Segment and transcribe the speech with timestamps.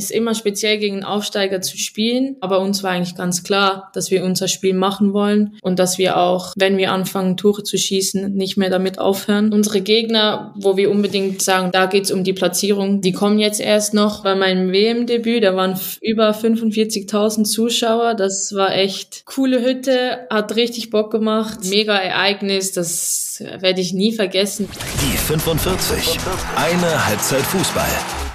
[0.00, 2.36] ist immer speziell gegen Aufsteiger zu spielen.
[2.40, 6.16] Aber uns war eigentlich ganz klar, dass wir unser Spiel machen wollen und dass wir
[6.16, 9.52] auch, wenn wir anfangen, Tore zu schießen, nicht mehr damit aufhören.
[9.52, 13.94] Unsere Gegner, wo wir unbedingt sagen, da geht's um die Platzierung, die kommen jetzt erst
[13.94, 14.22] noch.
[14.22, 18.14] Bei meinem WM-Debüt, da waren über 45.000 Zuschauer.
[18.14, 21.58] Das war echt coole Hütte, hat richtig Bock gemacht.
[21.64, 24.68] Mega Ereignis, das werde ich nie vergessen.
[25.02, 26.18] Die 45.
[26.56, 28.29] Eine Halbzeit Fußball.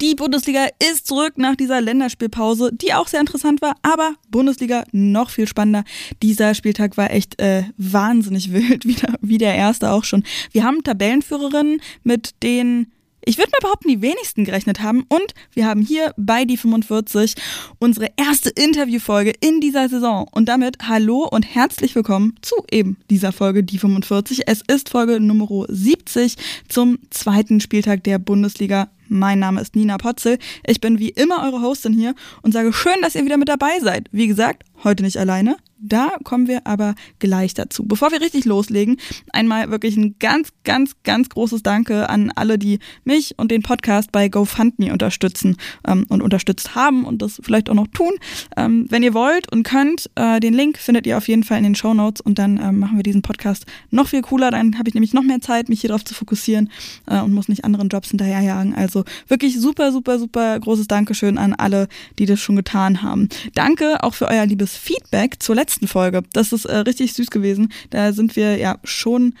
[0.00, 5.30] Die Bundesliga ist zurück nach dieser Länderspielpause, die auch sehr interessant war, aber Bundesliga noch
[5.30, 5.82] viel spannender.
[6.22, 10.22] Dieser Spieltag war echt äh, wahnsinnig wild, wieder, wie der erste auch schon.
[10.52, 12.92] Wir haben Tabellenführerinnen, mit denen
[13.24, 15.04] ich würde mal behaupten, die wenigsten gerechnet haben.
[15.08, 17.34] Und wir haben hier bei die 45
[17.78, 20.26] unsere erste Interviewfolge in dieser Saison.
[20.30, 24.42] Und damit hallo und herzlich willkommen zu eben dieser Folge, die 45.
[24.46, 26.36] Es ist Folge Nummer 70
[26.68, 28.88] zum zweiten Spieltag der Bundesliga.
[29.08, 30.38] Mein Name ist Nina Potzel.
[30.66, 33.80] Ich bin wie immer eure Hostin hier und sage schön, dass ihr wieder mit dabei
[33.80, 34.08] seid.
[34.12, 35.56] Wie gesagt, heute nicht alleine.
[35.80, 37.84] Da kommen wir aber gleich dazu.
[37.86, 38.96] Bevor wir richtig loslegen,
[39.32, 44.10] einmal wirklich ein ganz, ganz, ganz großes Danke an alle, die mich und den Podcast
[44.10, 45.56] bei GoFundMe unterstützen
[45.86, 48.10] ähm, und unterstützt haben und das vielleicht auch noch tun.
[48.56, 51.64] Ähm, wenn ihr wollt und könnt, äh, den Link findet ihr auf jeden Fall in
[51.64, 54.50] den Show Notes und dann ähm, machen wir diesen Podcast noch viel cooler.
[54.50, 56.70] Dann habe ich nämlich noch mehr Zeit, mich hier drauf zu fokussieren
[57.06, 58.74] äh, und muss nicht anderen Jobs hinterherjagen.
[58.74, 58.97] Also
[59.28, 63.28] wirklich super, super, super großes Dankeschön an alle, die das schon getan haben.
[63.54, 66.22] Danke auch für euer liebes Feedback zur letzten letzten Folge.
[66.32, 67.72] Das ist äh, richtig süß gewesen.
[67.90, 69.34] Da sind wir ja schon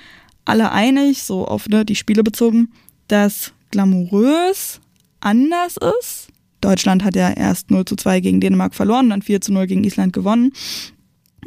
[0.44, 2.70] alle einig, so auf ne, die Spiele bezogen,
[3.08, 4.80] dass glamourös
[5.20, 6.28] anders ist.
[6.60, 9.84] Deutschland hat ja erst 0 zu 2 gegen Dänemark verloren, dann 4 zu 0 gegen
[9.84, 10.52] Island gewonnen.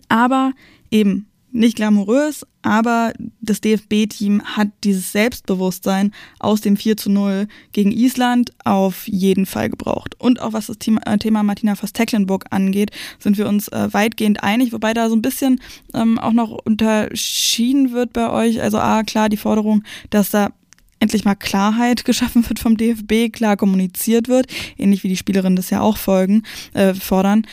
[0.10, 0.54] Aber
[0.90, 7.92] eben nicht glamourös, aber das DFB-Team hat dieses Selbstbewusstsein aus dem 4 zu 0 gegen
[7.92, 10.16] Island auf jeden Fall gebraucht.
[10.20, 14.74] Und auch was das Thema, äh, Martina Voss-Tecklenburg angeht, sind wir uns äh, weitgehend einig,
[14.74, 15.62] wobei da so ein bisschen
[15.94, 18.62] ähm, auch noch unterschieden wird bei euch.
[18.62, 20.52] Also A, klar, die Forderung, dass da
[21.00, 24.48] endlich mal Klarheit geschaffen wird vom DFB, klar kommuniziert wird,
[24.78, 27.46] ähnlich wie die Spielerinnen das ja auch folgen, äh, fordern.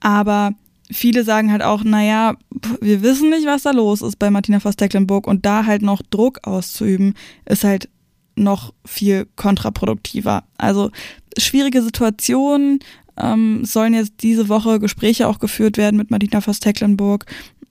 [0.00, 0.54] Aber
[0.90, 2.36] viele sagen halt auch, naja,
[2.80, 6.46] wir wissen nicht, was da los ist bei Martina Voss-Tecklenburg und da halt noch Druck
[6.46, 7.14] auszuüben,
[7.46, 7.88] ist halt
[8.36, 10.44] noch viel kontraproduktiver.
[10.58, 10.90] Also
[11.38, 12.80] schwierige Situationen,
[13.16, 17.26] ähm, sollen jetzt diese Woche Gespräche auch geführt werden mit Martina Voss-Tecklenburg.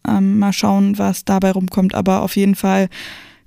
[0.07, 2.90] Ähm, mal schauen, was dabei rumkommt, aber auf jeden Fall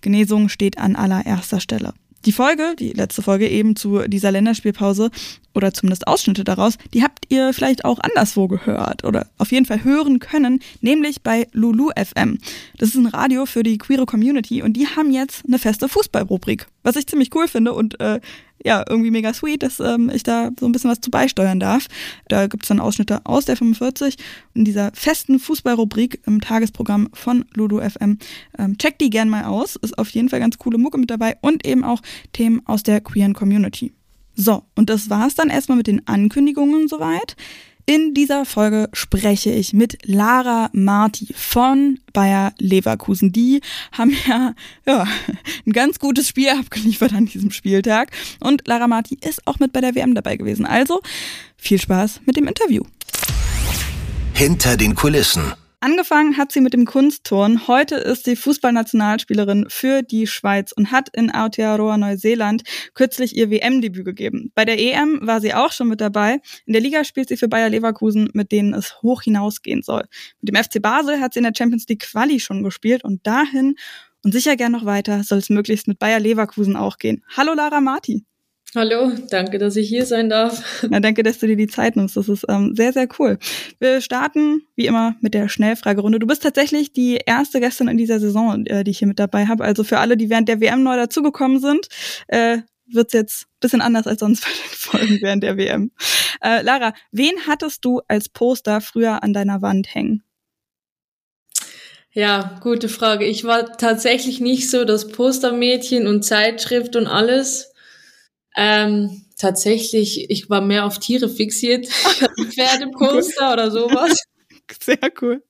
[0.00, 1.94] Genesung steht an allererster Stelle.
[2.26, 5.10] Die Folge, die letzte Folge eben zu dieser Länderspielpause
[5.54, 9.84] oder zumindest Ausschnitte daraus, die habt ihr vielleicht auch anderswo gehört oder auf jeden Fall
[9.84, 12.38] hören können, nämlich bei Lulu FM.
[12.78, 16.66] Das ist ein Radio für die queere Community und die haben jetzt eine feste Fußballrubrik,
[16.82, 18.20] was ich ziemlich cool finde und äh,
[18.64, 21.86] ja, irgendwie mega sweet, dass ähm, ich da so ein bisschen was zu beisteuern darf.
[22.28, 24.16] Da gibt's dann Ausschnitte aus der 45
[24.54, 28.18] in dieser festen Fußballrubrik im Tagesprogramm von Ludo FM.
[28.58, 31.36] Ähm, checkt die gern mal aus, ist auf jeden Fall ganz coole Mucke mit dabei
[31.40, 32.00] und eben auch
[32.32, 33.92] Themen aus der queeren Community.
[34.34, 37.36] So, und das war's dann erstmal mit den Ankündigungen soweit.
[37.88, 43.30] In dieser Folge spreche ich mit Lara Marti von Bayer Leverkusen.
[43.30, 43.60] Die
[43.92, 44.54] haben ja,
[44.84, 45.06] ja
[45.64, 48.10] ein ganz gutes Spiel abgeliefert an diesem Spieltag.
[48.40, 50.66] Und Lara Marti ist auch mit bei der WM dabei gewesen.
[50.66, 51.00] Also
[51.56, 52.82] viel Spaß mit dem Interview.
[54.34, 55.54] Hinter den Kulissen.
[55.86, 57.68] Angefangen hat sie mit dem Kunstturn.
[57.68, 62.64] Heute ist sie Fußballnationalspielerin für die Schweiz und hat in Aotearoa Neuseeland
[62.94, 64.50] kürzlich ihr WM-Debüt gegeben.
[64.56, 66.40] Bei der EM war sie auch schon mit dabei.
[66.64, 70.02] In der Liga spielt sie für Bayer Leverkusen, mit denen es hoch hinausgehen soll.
[70.40, 73.76] Mit dem FC Basel hat sie in der Champions League Quali schon gespielt und dahin
[74.24, 77.22] und sicher gern noch weiter soll es möglichst mit Bayer Leverkusen auch gehen.
[77.36, 78.24] Hallo Lara Marti.
[78.76, 80.82] Hallo, danke, dass ich hier sein darf.
[80.90, 82.14] Ja, danke, dass du dir die Zeit nimmst.
[82.14, 83.38] Das ist ähm, sehr, sehr cool.
[83.78, 86.18] Wir starten wie immer mit der Schnellfragerunde.
[86.18, 89.46] Du bist tatsächlich die erste gestern in dieser Saison, äh, die ich hier mit dabei
[89.46, 89.64] habe.
[89.64, 91.88] Also für alle, die während der WM neu dazugekommen sind,
[92.28, 95.90] äh, wird's jetzt bisschen anders als sonst bei den Folgen während der WM.
[96.42, 100.22] Äh, Lara, wen hattest du als Poster früher an deiner Wand hängen?
[102.12, 103.24] Ja, gute Frage.
[103.24, 107.72] Ich war tatsächlich nicht so das Postermädchen und Zeitschrift und alles.
[108.56, 111.86] Ähm, tatsächlich, ich war mehr auf Tiere fixiert.
[112.50, 114.16] Pferdeposter oder sowas.
[114.82, 115.42] Sehr cool.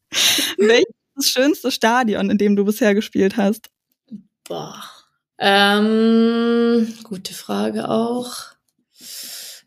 [0.59, 3.69] Welches ist das schönste Stadion, in dem du bisher gespielt hast?
[4.45, 4.83] Boah.
[5.39, 8.57] Ähm, gute Frage auch.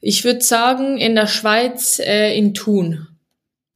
[0.01, 3.07] Ich würde sagen, in der Schweiz äh, in Thun.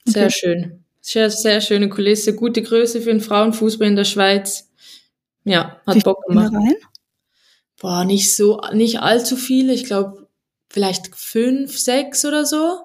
[0.06, 0.36] Sehr okay.
[0.38, 0.84] schön.
[1.02, 4.70] Sehr, sehr schöne Kulisse, gute Größe für den Frauenfußball in der Schweiz.
[5.44, 6.54] Ja, hat Wie Bock gemacht.
[6.54, 6.76] Rein?
[7.84, 9.74] Boah, nicht so, nicht allzu viele.
[9.74, 10.30] Ich glaube
[10.70, 12.80] vielleicht fünf, sechs oder so.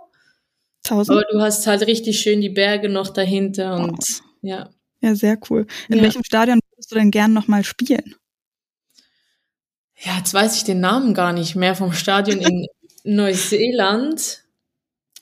[0.83, 1.17] Tausend?
[1.17, 4.25] Aber du hast halt richtig schön die Berge noch dahinter und Oh.
[4.43, 4.71] ja.
[5.01, 5.69] Ja, sehr cool.
[5.89, 6.03] In Ja.
[6.03, 8.17] welchem Stadion würdest du denn gern nochmal spielen?
[10.01, 12.67] Ja, jetzt weiß ich den Namen gar nicht mehr vom Stadion in
[13.05, 14.43] Neuseeland.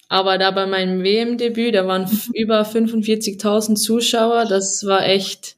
[0.09, 4.47] Aber da bei meinem WM-Debüt, da waren über 45.000 Zuschauer.
[4.47, 5.56] Das war echt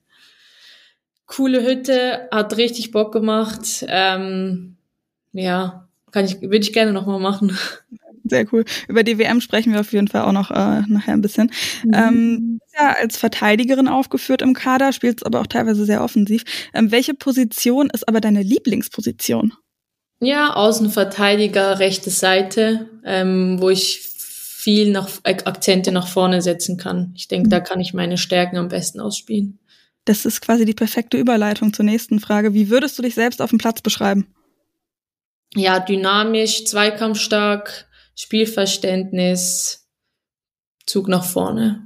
[1.28, 3.84] coole Hütte, hat richtig Bock gemacht.
[3.86, 4.76] Ähm,
[5.32, 7.56] ja, kann ich, würde ich gerne nochmal machen.
[8.25, 8.64] Sehr cool.
[8.88, 11.50] Über die WM sprechen wir auf jeden Fall auch noch äh, nachher ein bisschen.
[11.94, 16.44] Ähm, du bist ja als Verteidigerin aufgeführt im Kader, spielst aber auch teilweise sehr offensiv.
[16.75, 19.52] Ähm, welche Position ist aber deine Lieblingsposition?
[20.20, 27.12] Ja, Außenverteidiger, rechte Seite, ähm, wo ich viel nach, Ak- Akzente nach vorne setzen kann.
[27.16, 29.58] Ich denke, da kann ich meine Stärken am besten ausspielen.
[30.08, 32.55] Das ist quasi die perfekte Überleitung zur nächsten Frage.
[32.55, 34.26] Wie würdest du dich selbst auf dem Platz beschreiben?
[35.55, 39.87] Ja, dynamisch, zweikampfstark, Spielverständnis,
[40.87, 41.82] Zug nach vorne.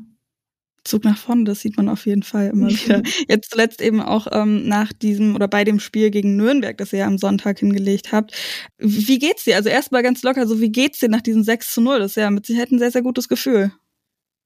[0.85, 3.03] Zug nach vorne, das sieht man auf jeden Fall immer wieder.
[3.29, 7.01] Jetzt zuletzt eben auch ähm, nach diesem oder bei dem Spiel gegen Nürnberg, das ihr
[7.01, 8.37] ja am Sonntag hingelegt habt.
[8.79, 9.57] Wie geht's dir?
[9.57, 11.99] Also erstmal ganz locker, so wie geht's dir nach diesem 6 zu 0?
[11.99, 13.73] Das ist ja mit Sicherheit ein sehr, sehr gutes Gefühl.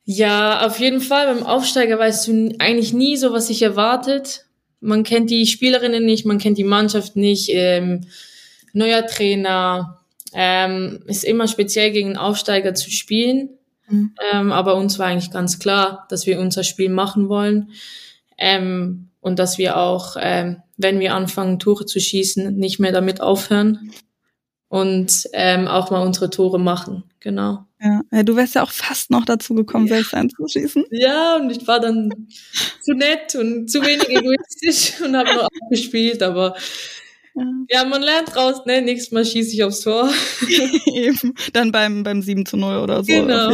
[0.09, 1.35] Ja, auf jeden Fall.
[1.35, 4.47] Beim Aufsteiger weißt du eigentlich nie so, was sich erwartet.
[4.81, 7.51] Man kennt die Spielerinnen nicht, man kennt die Mannschaft nicht.
[7.53, 8.07] Ähm,
[8.73, 10.01] neuer Trainer.
[10.33, 13.51] Ähm, ist immer speziell gegen einen Aufsteiger zu spielen.
[13.89, 14.15] Mhm.
[14.33, 17.71] Ähm, aber uns war eigentlich ganz klar, dass wir unser Spiel machen wollen.
[18.39, 23.21] Ähm, und dass wir auch, ähm, wenn wir anfangen, Tore zu schießen, nicht mehr damit
[23.21, 23.91] aufhören.
[24.69, 27.03] Und ähm, auch mal unsere Tore machen.
[27.19, 27.66] Genau.
[27.81, 29.97] Ja, ja, du wärst ja auch fast noch dazu gekommen, Ja.
[29.97, 30.85] selbst einzuschießen.
[30.91, 32.11] Ja, und ich war dann
[32.83, 36.55] zu nett und zu wenig egoistisch und habe nur abgespielt, aber
[37.35, 37.45] Ja.
[37.69, 38.81] ja, man lernt draus, ne?
[38.81, 40.11] Nächstes Mal schieße ich aufs Tor.
[40.95, 41.35] Eben.
[41.53, 43.13] Dann beim, beim 7 zu 0 oder so.
[43.13, 43.51] Genau.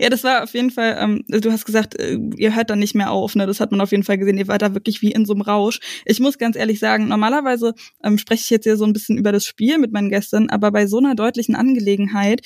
[0.00, 2.96] Ja, das war auf jeden Fall, ähm, du hast gesagt, äh, ihr hört dann nicht
[2.96, 3.46] mehr auf, ne?
[3.46, 4.36] Das hat man auf jeden Fall gesehen.
[4.36, 5.78] Ihr wart da wirklich wie in so einem Rausch.
[6.06, 9.30] Ich muss ganz ehrlich sagen, normalerweise ähm, spreche ich jetzt hier so ein bisschen über
[9.30, 12.40] das Spiel mit meinen Gästen, aber bei so einer deutlichen Angelegenheit,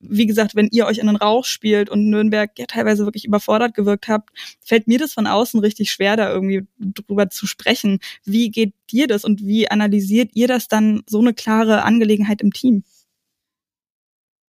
[0.00, 3.74] wie gesagt, wenn ihr euch in den Rauch spielt und Nürnberg ja teilweise wirklich überfordert
[3.74, 4.30] gewirkt habt,
[4.60, 7.98] fällt mir das von außen richtig schwer, da irgendwie drüber zu sprechen.
[8.24, 12.52] Wie geht dir das und wie analysiert ihr das dann so eine klare Angelegenheit im
[12.52, 12.84] Team?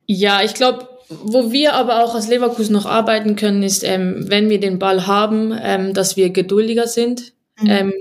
[0.06, 4.50] Ja, ich glaube, wo wir aber auch als Leverkusen noch arbeiten können, ist, ähm, wenn
[4.50, 7.34] wir den Ball haben, ähm, dass wir geduldiger sind.
[7.60, 7.70] Mhm.
[7.70, 7.94] Ähm,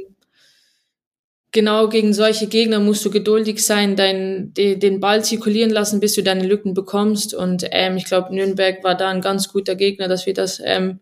[1.52, 6.14] genau gegen solche Gegner musst du geduldig sein, dein, de, den Ball zirkulieren lassen, bis
[6.14, 7.34] du deine Lücken bekommst.
[7.34, 11.00] Und ähm, ich glaube, Nürnberg war da ein ganz guter Gegner, dass wir das ähm,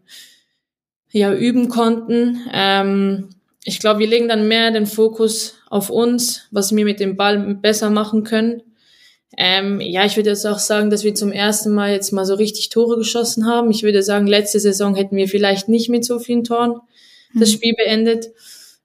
[1.11, 2.41] ja üben konnten.
[2.53, 3.31] Ähm,
[3.65, 7.57] ich glaube, wir legen dann mehr den Fokus auf uns, was wir mit dem Ball
[7.57, 8.63] besser machen können.
[9.37, 12.35] Ähm, ja, ich würde jetzt auch sagen, dass wir zum ersten Mal jetzt mal so
[12.35, 13.71] richtig Tore geschossen haben.
[13.71, 16.81] Ich würde sagen, letzte Saison hätten wir vielleicht nicht mit so vielen Toren
[17.35, 17.55] das Mhm.
[17.55, 18.27] Spiel beendet.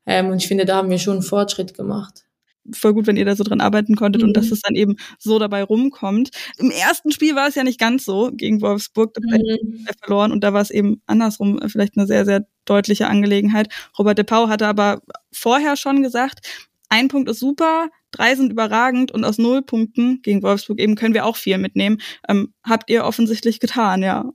[0.05, 2.25] Ähm, und ich finde, da haben wir schon einen Fortschritt gemacht.
[2.73, 4.33] voll gut, wenn ihr da so dran arbeiten konntet und Mhm.
[4.33, 6.29] dass es dann eben so dabei rumkommt.
[6.59, 9.87] Im ersten Spiel war es ja nicht ganz so gegen Wolfsburg, da Mhm.
[9.99, 13.67] verloren und da war es eben andersrum äh, vielleicht eine sehr, sehr deutliche Angelegenheit.
[13.97, 15.01] Robert de Pau hatte aber
[15.33, 16.45] vorher schon gesagt,
[16.89, 21.15] ein Punkt ist super, drei sind überragend und aus null Punkten gegen Wolfsburg eben können
[21.15, 21.99] wir auch viel mitnehmen.
[22.29, 24.29] Ähm, habt ihr offensichtlich getan, ja.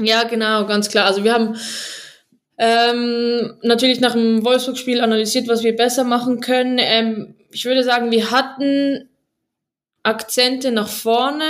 [0.00, 1.06] Ja, genau, ganz klar.
[1.06, 1.54] Also wir haben
[2.64, 6.78] ähm, natürlich nach dem Wolfsburg-Spiel analysiert, was wir besser machen können.
[6.80, 9.08] Ähm, ich würde sagen, wir hatten
[10.04, 11.44] Akzente nach vorne,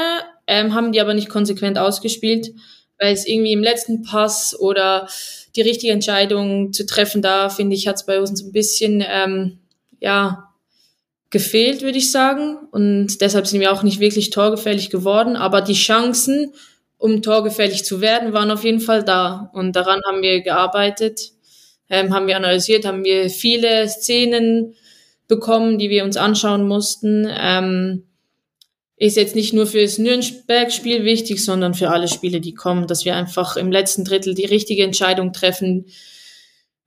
[0.47, 2.53] ähm, haben die aber nicht konsequent ausgespielt,
[2.99, 5.07] weil es irgendwie im letzten Pass oder
[5.55, 9.59] die richtige Entscheidung zu treffen, da finde ich, hat es bei uns ein bisschen ähm,
[10.01, 10.49] ja
[11.29, 12.57] gefehlt, würde ich sagen.
[12.71, 15.37] Und deshalb sind wir auch nicht wirklich torgefährlich geworden.
[15.37, 16.55] Aber die Chancen,
[17.03, 19.51] um torgefährlich zu werden, waren auf jeden Fall da.
[19.55, 21.33] Und daran haben wir gearbeitet,
[21.91, 24.77] ähm, haben wir analysiert, haben wir viele Szenen
[25.27, 27.27] bekommen, die wir uns anschauen mussten.
[27.29, 28.05] Ähm,
[28.97, 33.05] ist jetzt nicht nur für das Nürnberg-Spiel wichtig, sondern für alle Spiele, die kommen, dass
[33.05, 35.87] wir einfach im letzten Drittel die richtige Entscheidung treffen,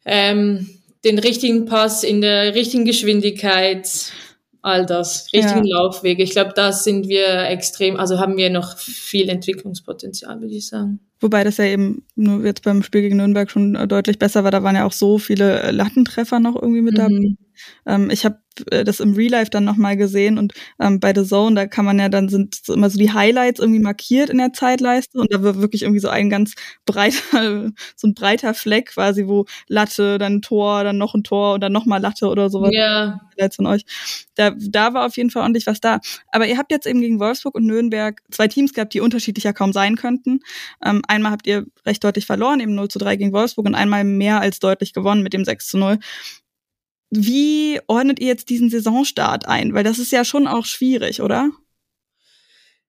[0.06, 4.14] ähm, den richtigen Pass in der richtigen Geschwindigkeit,
[4.66, 5.78] all das, richtigen Ja.
[5.78, 6.24] Laufwege.
[6.24, 11.00] Ich glaube, da sind wir extrem, also haben wir noch viel Entwicklungspotenzial, würde ich sagen.
[11.20, 14.52] Wobei das ja eben nur jetzt beim Spiel gegen Nürnberg schon deutlich besser war.
[14.52, 17.14] Da waren ja auch so viele Lattentreffer noch irgendwie mit dabei.
[17.14, 17.38] Mhm.
[17.86, 18.40] Ähm, ich habe
[18.72, 21.86] äh, das im Real Life dann nochmal gesehen und ähm, bei The Zone, da kann
[21.86, 25.34] man ja dann sind so immer so die Highlights irgendwie markiert in der Zeitleiste und
[25.34, 30.18] da wird wirklich irgendwie so ein ganz breiter, so ein breiter Fleck quasi, wo Latte,
[30.18, 32.72] dann Tor, dann noch ein Tor und dann nochmal Latte oder sowas.
[32.74, 33.20] Ja.
[33.38, 33.84] Highlights von euch.
[34.36, 36.00] Da, da war auf jeden Fall ordentlich was da.
[36.32, 39.74] Aber ihr habt jetzt eben gegen Wolfsburg und Nürnberg zwei Teams gehabt, die unterschiedlicher kaum
[39.74, 40.40] sein könnten.
[40.84, 44.04] Ähm, einmal habt ihr recht deutlich verloren, eben 0 zu 3 gegen Wolfsburg und einmal
[44.04, 46.00] mehr als deutlich gewonnen mit dem 6 zu 0.
[47.16, 49.74] Wie ordnet ihr jetzt diesen Saisonstart ein?
[49.74, 51.50] Weil das ist ja schon auch schwierig, oder?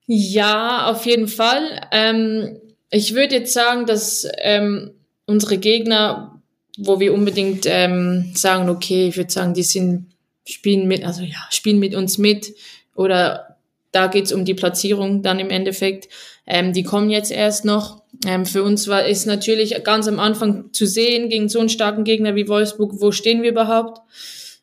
[0.07, 1.89] Ja, auf jeden Fall.
[1.93, 2.59] Ähm,
[2.91, 4.93] ich würde jetzt sagen, dass ähm,
[5.27, 6.41] unsere Gegner,
[6.79, 10.07] wo wir unbedingt ähm, sagen, okay, ich würde sagen, die sind
[10.45, 12.55] spielen mit, also ja, spielen mit uns mit
[12.95, 13.57] oder
[13.93, 16.09] da geht's um die Platzierung dann im Endeffekt.
[16.47, 18.03] Ähm, die kommen jetzt erst noch.
[18.25, 22.05] Ähm, für uns war ist natürlich ganz am Anfang zu sehen gegen so einen starken
[22.05, 24.01] Gegner wie Wolfsburg, wo stehen wir überhaupt?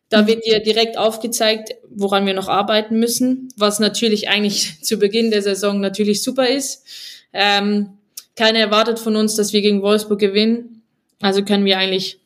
[0.10, 5.32] Da wird dir direkt aufgezeigt, woran wir noch arbeiten müssen, was natürlich eigentlich zu Beginn
[5.32, 6.86] der Saison natürlich super ist.
[7.34, 7.98] Ähm,
[8.36, 10.84] keiner erwartet von uns, dass wir gegen Wolfsburg gewinnen.
[11.22, 12.20] Also können wir eigentlich,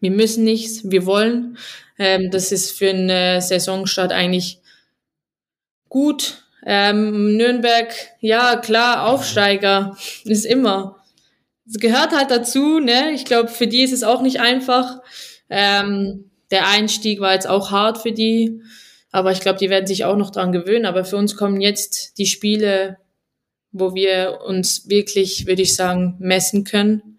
[0.00, 1.58] wir müssen nichts, wir wollen.
[1.98, 4.60] Ähm, das ist für einen Saisonstart eigentlich
[5.88, 6.44] gut.
[6.64, 10.96] Ähm, Nürnberg, ja klar, Aufsteiger ist immer.
[11.66, 13.12] Es gehört halt dazu, ne?
[13.12, 15.00] Ich glaube, für die ist es auch nicht einfach.
[15.50, 18.62] Ähm, der Einstieg war jetzt auch hart für die,
[19.10, 20.86] aber ich glaube, die werden sich auch noch dran gewöhnen.
[20.86, 22.98] Aber für uns kommen jetzt die Spiele,
[23.70, 27.18] wo wir uns wirklich, würde ich sagen, messen können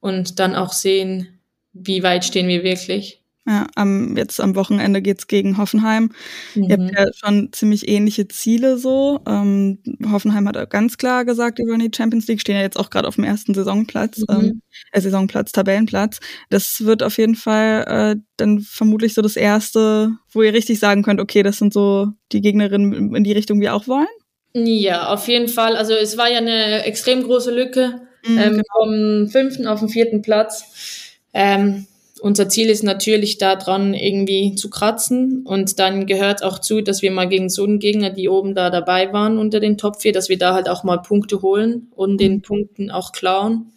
[0.00, 1.40] und dann auch sehen,
[1.72, 3.21] wie weit stehen wir wirklich.
[3.44, 6.12] Ja, am, jetzt am Wochenende geht's gegen Hoffenheim.
[6.54, 6.62] Mhm.
[6.64, 9.20] Ihr habt ja schon ziemlich ähnliche Ziele so.
[9.26, 9.78] Ähm,
[10.12, 13.08] Hoffenheim hat ganz klar gesagt, die wollen die Champions League, stehen ja jetzt auch gerade
[13.08, 14.26] auf dem ersten Saisonplatz, mhm.
[14.28, 16.20] ähm, äh, Saisonplatz, Tabellenplatz.
[16.50, 21.02] Das wird auf jeden Fall äh, dann vermutlich so das erste, wo ihr richtig sagen
[21.02, 24.06] könnt, okay, das sind so die Gegnerinnen in die Richtung, wir auch wollen.
[24.54, 25.76] Ja, auf jeden Fall.
[25.76, 28.62] Also es war ja eine extrem große Lücke mhm, ähm, genau.
[28.76, 31.18] vom fünften auf den vierten Platz.
[31.34, 31.86] Ähm,
[32.22, 35.44] unser Ziel ist natürlich daran, irgendwie zu kratzen.
[35.44, 38.70] Und dann gehört auch zu, dass wir mal gegen so einen Gegner, die oben da
[38.70, 42.20] dabei waren unter den Top 4, dass wir da halt auch mal Punkte holen und
[42.20, 43.72] den Punkten auch klauen.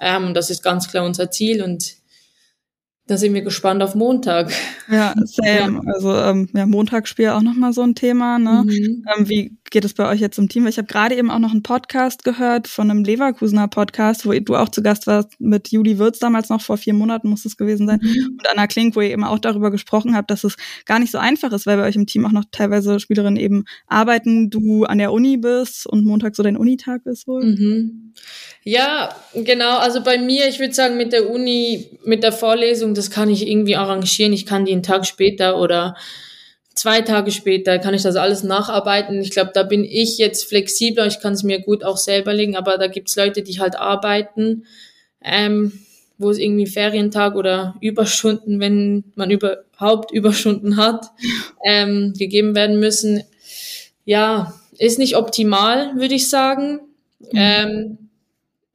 [0.00, 1.62] Ähm, das ist ganz klar unser Ziel.
[1.62, 1.94] Und
[3.06, 4.50] da sind wir gespannt auf Montag.
[4.90, 5.80] Ja, same.
[5.84, 5.92] Ja.
[5.92, 8.38] Also ähm, ja, Montagsspiel auch nochmal so ein Thema.
[8.38, 8.64] Ne?
[8.64, 9.04] Mhm.
[9.14, 10.66] Ähm, wie geht es bei euch jetzt im Team?
[10.66, 14.56] Ich habe gerade eben auch noch einen Podcast gehört von einem Leverkusener Podcast, wo du
[14.56, 17.86] auch zu Gast warst mit Juli Wirz damals noch vor vier Monaten muss es gewesen
[17.86, 18.38] sein mhm.
[18.38, 20.56] und Anna Klink, wo ihr eben auch darüber gesprochen habt, dass es
[20.86, 23.64] gar nicht so einfach ist, weil bei euch im Team auch noch teilweise Spielerinnen eben
[23.86, 27.44] arbeiten, du an der Uni bist und Montag so dein Unitag ist wohl.
[27.44, 28.14] Mhm.
[28.62, 29.76] Ja, genau.
[29.78, 33.46] Also bei mir, ich würde sagen, mit der Uni, mit der Vorlesung, das kann ich
[33.46, 34.32] irgendwie arrangieren.
[34.32, 35.96] Ich kann die einen Tag später oder
[36.74, 39.20] zwei Tage später kann ich das alles nacharbeiten.
[39.20, 41.06] Ich glaube, da bin ich jetzt flexibler.
[41.06, 44.66] Ich kann es mir gut auch selber legen, aber da gibt's Leute, die halt arbeiten,
[45.22, 45.72] ähm,
[46.18, 51.06] wo es irgendwie Ferientag oder Überstunden, wenn man überhaupt Überstunden hat,
[51.64, 53.22] ähm, gegeben werden müssen.
[54.04, 56.80] Ja, ist nicht optimal, würde ich sagen.
[57.20, 57.30] Mhm.
[57.34, 57.98] Ähm,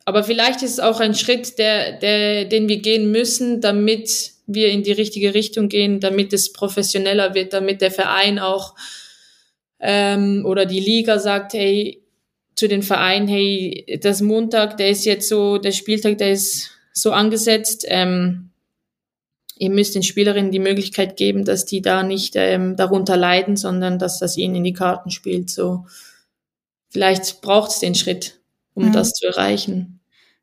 [0.10, 4.70] aber vielleicht ist es auch ein Schritt, der, der, den wir gehen müssen, damit wir
[4.72, 8.74] in die richtige Richtung gehen, damit es professioneller wird, damit der Verein auch
[9.80, 12.02] ähm, oder die Liga sagt, hey,
[12.56, 17.12] zu den Vereinen, hey, das Montag, der ist jetzt so, der Spieltag, der ist so
[17.12, 17.86] angesetzt.
[17.88, 18.50] Ähm,
[19.60, 24.00] ihr müsst den Spielerinnen die Möglichkeit geben, dass die da nicht ähm, darunter leiden, sondern
[24.00, 25.52] dass das ihnen in die Karten spielt.
[25.52, 25.86] So,
[26.90, 28.40] vielleicht braucht es den Schritt,
[28.74, 28.90] um ja.
[28.90, 29.99] das zu erreichen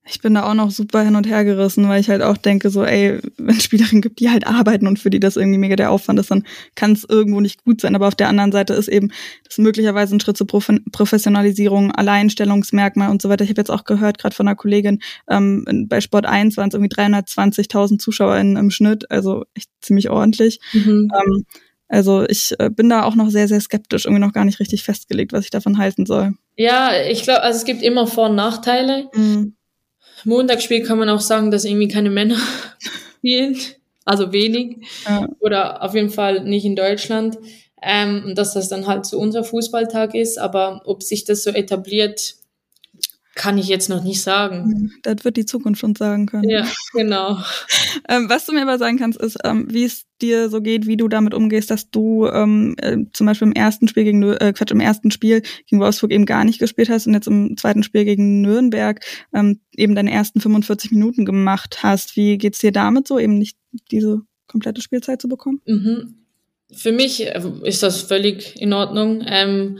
[0.08, 2.70] ich bin da auch noch super hin und her gerissen, weil ich halt auch denke,
[2.70, 5.76] so, ey, wenn es Spielerinnen gibt, die halt arbeiten und für die das irgendwie mega
[5.76, 6.44] der Aufwand ist, dann
[6.74, 7.94] kann es irgendwo nicht gut sein.
[7.94, 9.10] Aber auf der anderen Seite ist eben
[9.44, 13.44] das möglicherweise ein Schritt zur Prof Professionalisierung, Alleinstellungsmerkmal und so weiter.
[13.44, 16.74] Ich habe jetzt auch gehört, gerade von einer Kollegin, ähm, bei Sport 1 waren es
[16.74, 20.60] irgendwie 320.000 ZuschauerInnen im Schnitt, also echt ziemlich ordentlich.
[20.72, 21.10] Mhm.
[21.14, 21.46] Ähm,
[21.88, 24.82] also ich äh, bin da auch noch sehr, sehr skeptisch, irgendwie noch gar nicht richtig
[24.82, 26.34] festgelegt, was ich davon halten soll.
[26.56, 29.08] Ja, ich glaube, also es gibt immer Vor- und Nachteile.
[29.14, 29.55] Mhm.
[30.26, 32.36] Montagsspiel kann man auch sagen, dass irgendwie keine Männer
[33.18, 33.56] spielen,
[34.04, 35.28] also wenig ja.
[35.40, 37.38] oder auf jeden Fall nicht in Deutschland.
[37.82, 41.50] Ähm, und dass das dann halt so unser Fußballtag ist, aber ob sich das so
[41.50, 42.34] etabliert,
[43.36, 44.90] kann ich jetzt noch nicht sagen.
[45.02, 46.48] Das wird die Zukunft uns sagen können.
[46.48, 47.38] Ja, genau.
[48.08, 50.96] ähm, was du mir aber sagen kannst, ist, ähm, wie es dir so geht, wie
[50.96, 54.70] du damit umgehst, dass du ähm, äh, zum Beispiel im ersten Spiel gegen äh, Quatsch,
[54.70, 58.06] im ersten Spiel gegen Wolfsburg eben gar nicht gespielt hast und jetzt im zweiten Spiel
[58.06, 62.16] gegen Nürnberg ähm, eben deine ersten 45 Minuten gemacht hast.
[62.16, 63.58] Wie geht's dir damit so, eben nicht
[63.90, 65.60] diese komplette Spielzeit zu bekommen?
[65.66, 66.14] Mhm.
[66.72, 69.22] Für mich äh, ist das völlig in Ordnung.
[69.26, 69.78] Ähm,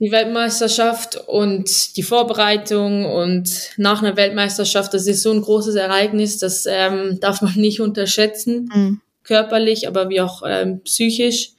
[0.00, 6.38] die Weltmeisterschaft und die Vorbereitung und nach einer Weltmeisterschaft, das ist so ein großes Ereignis,
[6.38, 9.00] das ähm, darf man nicht unterschätzen, mhm.
[9.24, 11.50] körperlich, aber wie auch ähm, psychisch.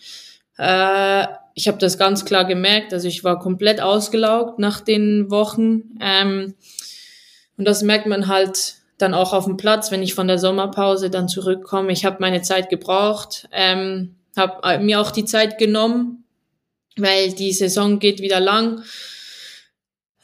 [0.58, 5.98] Äh, ich habe das ganz klar gemerkt, also ich war komplett ausgelaugt nach den Wochen
[6.01, 6.55] ähm,
[7.58, 11.10] und das merkt man halt dann auch auf dem Platz, wenn ich von der Sommerpause
[11.10, 11.91] dann zurückkomme.
[11.91, 16.24] Ich habe meine Zeit gebraucht, ähm, habe äh, mir auch die Zeit genommen,
[17.01, 18.84] weil die Saison geht wieder lang.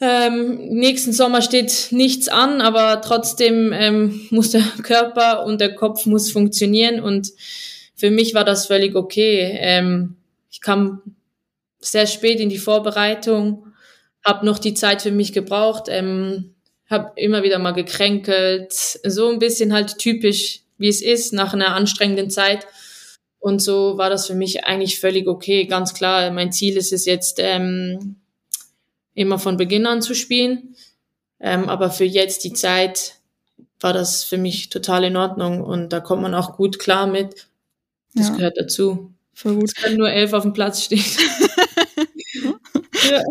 [0.00, 6.06] Ähm, nächsten Sommer steht nichts an, aber trotzdem ähm, muss der Körper und der Kopf
[6.06, 7.32] muss funktionieren und
[7.94, 9.56] für mich war das völlig okay.
[9.58, 10.16] Ähm,
[10.50, 11.02] ich kam
[11.80, 13.72] sehr spät in die Vorbereitung,
[14.22, 16.54] habe noch die Zeit für mich gebraucht, ähm,
[16.90, 21.74] habe immer wieder mal gekränkelt, so ein bisschen halt typisch, wie es ist nach einer
[21.74, 22.66] anstrengenden Zeit.
[23.38, 25.66] Und so war das für mich eigentlich völlig okay.
[25.66, 28.16] Ganz klar, mein Ziel ist es jetzt, ähm,
[29.16, 30.76] immer von Beginn an zu spielen.
[31.40, 33.14] Ähm, aber für jetzt die Zeit
[33.80, 37.48] war das für mich total in Ordnung und da kommt man auch gut klar mit.
[38.14, 38.36] Das ja.
[38.36, 39.12] gehört dazu.
[39.34, 39.64] Voll gut.
[39.64, 41.04] Es können nur elf auf dem Platz stehen.
[43.10, 43.22] ja.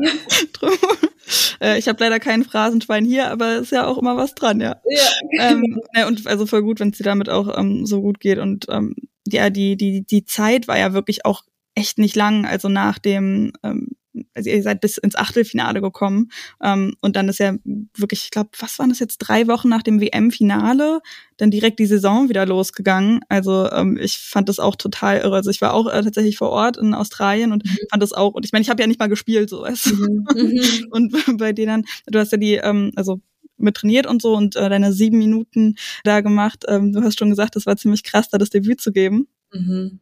[1.60, 4.82] Äh, ich habe leider kein Phrasenschwein hier, aber ist ja auch immer was dran, ja.
[4.86, 5.52] ja.
[5.52, 8.38] Ähm, ja und also voll gut, wenn es dir damit auch ähm, so gut geht.
[8.38, 8.96] Und ähm,
[9.28, 11.44] ja, die, die, die Zeit war ja wirklich auch
[11.76, 12.46] echt nicht lang.
[12.46, 13.90] Also nach dem, ähm,
[14.34, 16.32] also ihr seid bis ins Achtelfinale gekommen.
[16.64, 17.56] Ähm, und dann ist ja
[17.98, 21.02] wirklich, ich glaube, was waren das jetzt, drei Wochen nach dem WM-Finale,
[21.38, 23.22] dann direkt die Saison wieder losgegangen.
[23.30, 25.36] Also ähm, ich fand das auch total irre.
[25.36, 27.78] Also ich war auch äh, tatsächlich vor Ort in Australien und mhm.
[27.92, 29.94] fand das auch, und ich meine, ich habe ja nicht mal gespielt, so weißt.
[29.94, 30.28] Mhm.
[30.34, 30.88] mhm.
[30.92, 33.22] und bei denen, du hast ja die, ähm, also
[33.58, 36.66] mit trainiert und so und äh, deine sieben Minuten da gemacht.
[36.68, 39.28] Ähm, du hast schon gesagt, das war ziemlich krass, da das Debüt zu geben.
[39.52, 40.00] Mhm.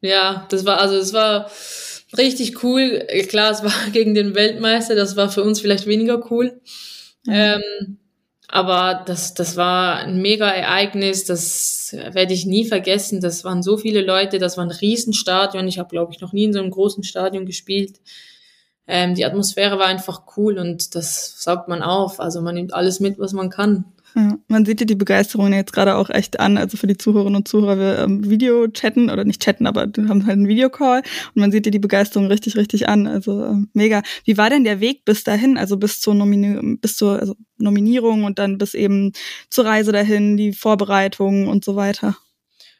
[0.00, 1.50] Ja, das war also es war
[2.16, 3.06] richtig cool.
[3.28, 6.60] Klar, es war gegen den Weltmeister, das war für uns vielleicht weniger cool.
[7.26, 7.32] Mhm.
[7.32, 7.96] Ähm,
[8.52, 13.20] aber das, das war ein mega Ereignis, das werde ich nie vergessen.
[13.20, 15.68] Das waren so viele Leute, das war ein Riesenstadion.
[15.68, 18.00] Ich habe, glaube ich, noch nie in so einem großen Stadion gespielt.
[18.90, 22.18] Ähm, die Atmosphäre war einfach cool und das saugt man auf.
[22.20, 23.84] Also man nimmt alles mit, was man kann.
[24.16, 26.58] Ja, man sieht dir die Begeisterung jetzt gerade auch echt an.
[26.58, 30.08] Also für die Zuhörerinnen und Zuhörer, wir ähm, Video chatten oder nicht chatten, aber wir
[30.08, 31.02] haben halt einen Videocall
[31.34, 33.06] und man sieht dir die Begeisterung richtig, richtig an.
[33.06, 34.02] Also äh, mega.
[34.24, 35.56] Wie war denn der Weg bis dahin?
[35.56, 39.12] Also bis zur, Nomini bis zur also Nominierung und dann bis eben
[39.48, 42.16] zur Reise dahin, die Vorbereitung und so weiter?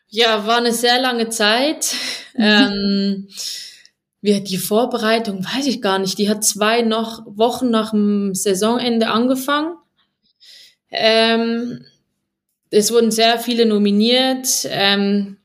[0.09, 1.95] Ja, war eine sehr lange Zeit.
[2.35, 2.43] Mhm.
[2.43, 3.29] Ähm,
[4.23, 6.19] wie die Vorbereitung, weiß ich gar nicht.
[6.19, 9.75] Die hat zwei noch Wochen nach dem Saisonende angefangen.
[10.91, 11.85] Ähm,
[12.71, 15.39] es wurden sehr viele nominiert ähm,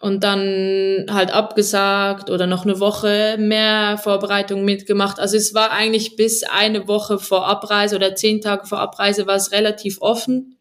[0.00, 5.18] und dann halt abgesagt oder noch eine Woche mehr Vorbereitung mitgemacht.
[5.18, 9.36] Also es war eigentlich bis eine Woche vor Abreise oder zehn Tage vor Abreise war
[9.36, 10.56] es relativ offen.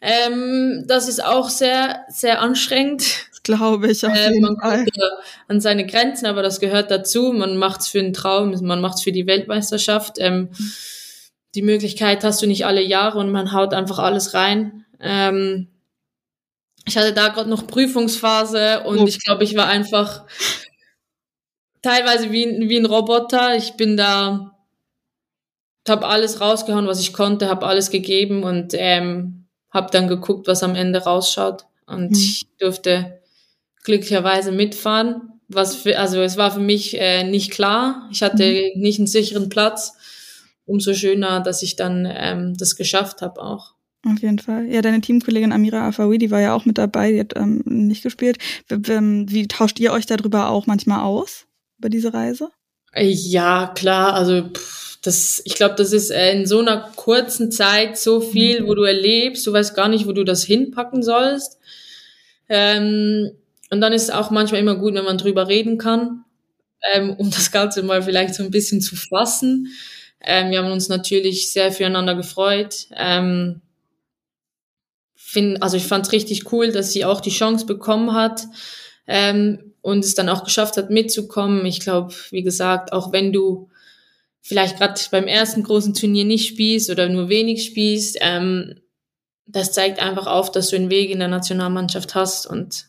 [0.00, 3.26] Ähm, das ist auch sehr, sehr anstrengend.
[3.46, 4.04] Glaube ich.
[4.04, 4.78] Auf äh, jeden man Fall.
[4.78, 4.90] kommt
[5.46, 7.32] an seine Grenzen, aber das gehört dazu.
[7.32, 10.16] Man macht's für einen Traum, man macht's für die Weltmeisterschaft.
[10.18, 10.48] Ähm,
[11.54, 14.84] die Möglichkeit hast du nicht alle Jahre und man haut einfach alles rein.
[14.98, 15.68] Ähm,
[16.86, 19.10] ich hatte da gerade noch Prüfungsphase und okay.
[19.10, 20.24] ich glaube, ich war einfach
[21.82, 23.54] teilweise wie, wie ein Roboter.
[23.56, 24.56] Ich bin da,
[25.88, 30.64] habe alles rausgehauen, was ich konnte, habe alles gegeben und ähm, habe dann geguckt, was
[30.64, 31.64] am Ende rausschaut.
[31.86, 32.16] Und mhm.
[32.16, 33.20] ich durfte
[33.86, 35.40] glücklicherweise mitfahren.
[35.48, 38.08] Was für, also es war für mich äh, nicht klar.
[38.12, 38.82] Ich hatte mhm.
[38.82, 39.94] nicht einen sicheren Platz
[40.66, 43.74] umso schöner, dass ich dann ähm, das geschafft habe auch.
[44.04, 44.66] Auf jeden Fall.
[44.66, 48.02] Ja, deine Teamkollegin Amira Afawi, die war ja auch mit dabei, die hat ähm, nicht
[48.02, 48.38] gespielt.
[48.68, 51.46] Wie, ähm, wie tauscht ihr euch darüber auch manchmal aus,
[51.78, 52.50] über diese Reise?
[52.92, 57.52] Äh, ja, klar, also pff, das, ich glaube, das ist äh, in so einer kurzen
[57.52, 58.66] Zeit so viel, mhm.
[58.66, 61.58] wo du erlebst, du weißt gar nicht, wo du das hinpacken sollst.
[62.48, 63.30] Ähm,
[63.70, 66.24] und dann ist es auch manchmal immer gut, wenn man drüber reden kann,
[66.92, 69.68] ähm, um das Ganze mal vielleicht so ein bisschen zu fassen.
[70.20, 72.86] Ähm, wir haben uns natürlich sehr füreinander gefreut.
[72.96, 73.60] Ähm,
[75.14, 78.44] find, also ich fand es richtig cool, dass sie auch die Chance bekommen hat
[79.06, 81.66] ähm, und es dann auch geschafft hat, mitzukommen.
[81.66, 83.68] Ich glaube, wie gesagt, auch wenn du
[84.40, 88.80] vielleicht gerade beim ersten großen Turnier nicht spielst oder nur wenig spielst, ähm,
[89.46, 92.86] das zeigt einfach auf, dass du einen Weg in der Nationalmannschaft hast und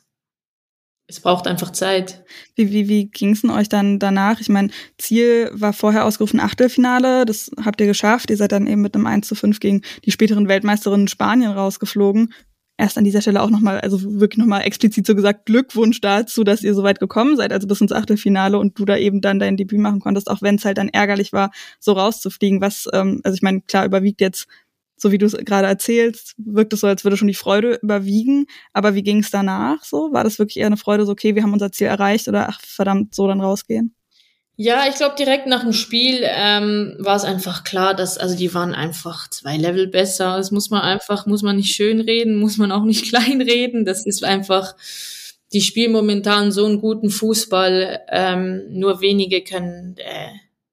[1.07, 2.25] es braucht einfach Zeit.
[2.55, 4.41] Wie, wie, wie ging es denn euch dann danach?
[4.41, 8.29] Ich meine, Ziel war vorher ausgerufen Achtelfinale, das habt ihr geschafft.
[8.29, 12.33] Ihr seid dann eben mit einem 1 zu 5 gegen die späteren Weltmeisterinnen Spanien rausgeflogen.
[12.79, 16.61] erst an dieser Stelle auch nochmal, also wirklich nochmal explizit so gesagt, Glückwunsch dazu, dass
[16.61, 19.57] ihr so weit gekommen seid, also bis ins Achtelfinale und du da eben dann dein
[19.57, 22.61] Debüt machen konntest, auch wenn es halt dann ärgerlich war, so rauszufliegen.
[22.61, 24.47] Was, ähm, also ich meine, klar überwiegt jetzt
[24.97, 28.47] so wie du es gerade erzählst, wirkt es so, als würde schon die Freude überwiegen.
[28.73, 30.11] Aber wie ging es danach so?
[30.11, 32.59] War das wirklich eher eine Freude, so okay, wir haben unser Ziel erreicht oder ach
[32.61, 33.93] verdammt, so dann rausgehen?
[34.59, 38.55] Ja, ich glaube, direkt nach dem Spiel ähm, war es einfach klar, dass, also die
[38.55, 40.35] waren einfach zwei Level besser.
[40.37, 43.85] Das muss man einfach, muss man nicht schön reden, muss man auch nicht klein reden.
[43.85, 44.75] Das ist einfach,
[45.53, 50.31] die spielen momentan so einen guten Fußball, ähm, nur wenige können äh,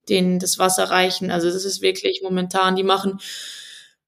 [0.08, 1.30] denen das Wasser reichen.
[1.30, 3.20] Also das ist wirklich momentan, die machen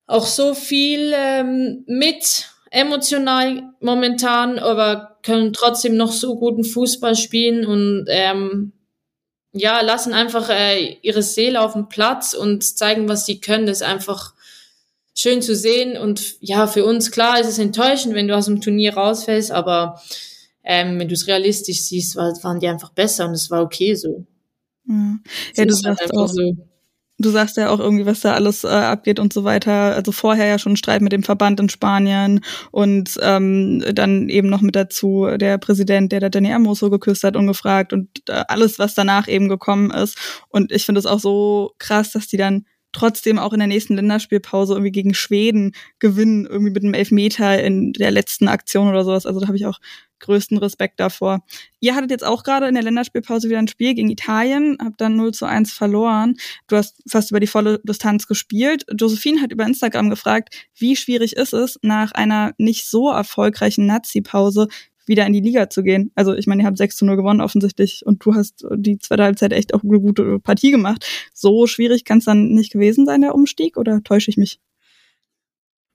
[0.07, 7.67] auch so viel ähm, mit emotional momentan, aber können trotzdem noch so guten Fußball spielen
[7.67, 8.73] und ähm,
[9.53, 13.67] ja, lassen einfach äh, ihre Seele auf den Platz und zeigen, was sie können.
[13.67, 14.35] Das ist einfach
[15.15, 15.97] schön zu sehen.
[15.97, 20.01] Und ja, für uns klar ist es enttäuschend, wenn du aus dem Turnier rausfällst, aber
[20.63, 23.95] ähm, wenn du es realistisch siehst, war, waren die einfach besser und es war okay
[23.95, 24.27] so.
[24.87, 25.19] Ja,
[25.57, 26.29] ja du sagst halt auch.
[26.29, 26.55] So.
[27.19, 29.95] Du sagst ja auch irgendwie, was da alles äh, abgeht und so weiter.
[29.95, 32.41] Also vorher ja schon Streit mit dem Verband in Spanien
[32.73, 37.37] und ähm, dann eben noch mit dazu der Präsident, der da Danny Amoso geküsst hat,
[37.37, 40.19] ungefragt und äh, alles, was danach eben gekommen ist.
[40.49, 43.95] Und ich finde es auch so krass, dass die dann trotzdem auch in der nächsten
[43.95, 49.27] Länderspielpause irgendwie gegen Schweden gewinnen, irgendwie mit einem Elfmeter in der letzten Aktion oder sowas.
[49.27, 49.79] Also da habe ich auch
[50.21, 51.41] größten Respekt davor.
[51.81, 55.17] Ihr hattet jetzt auch gerade in der Länderspielpause wieder ein Spiel gegen Italien, habt dann
[55.17, 56.37] 0 zu 1 verloren.
[56.67, 58.85] Du hast fast über die volle Distanz gespielt.
[58.99, 64.69] Josephine hat über Instagram gefragt, wie schwierig ist es, nach einer nicht so erfolgreichen Nazi-Pause
[65.07, 66.11] wieder in die Liga zu gehen.
[66.15, 69.23] Also ich meine, ihr habt 6 zu 0 gewonnen offensichtlich und du hast die zweite
[69.23, 71.07] Halbzeit echt auch eine gute Partie gemacht.
[71.33, 74.59] So schwierig kann es dann nicht gewesen sein, der Umstieg, oder täusche ich mich?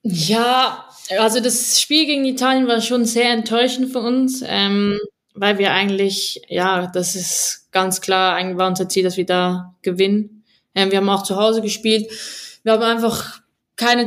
[0.02, 0.84] Ja,
[1.18, 4.98] also das Spiel gegen Italien war schon sehr enttäuschend für uns, ähm,
[5.34, 9.74] weil wir eigentlich, ja, das ist ganz klar, eigentlich war unser Ziel, dass wir da
[9.82, 10.44] gewinnen.
[10.74, 12.10] Ähm, wir haben auch zu Hause gespielt.
[12.64, 13.40] Wir haben einfach
[13.76, 14.06] keine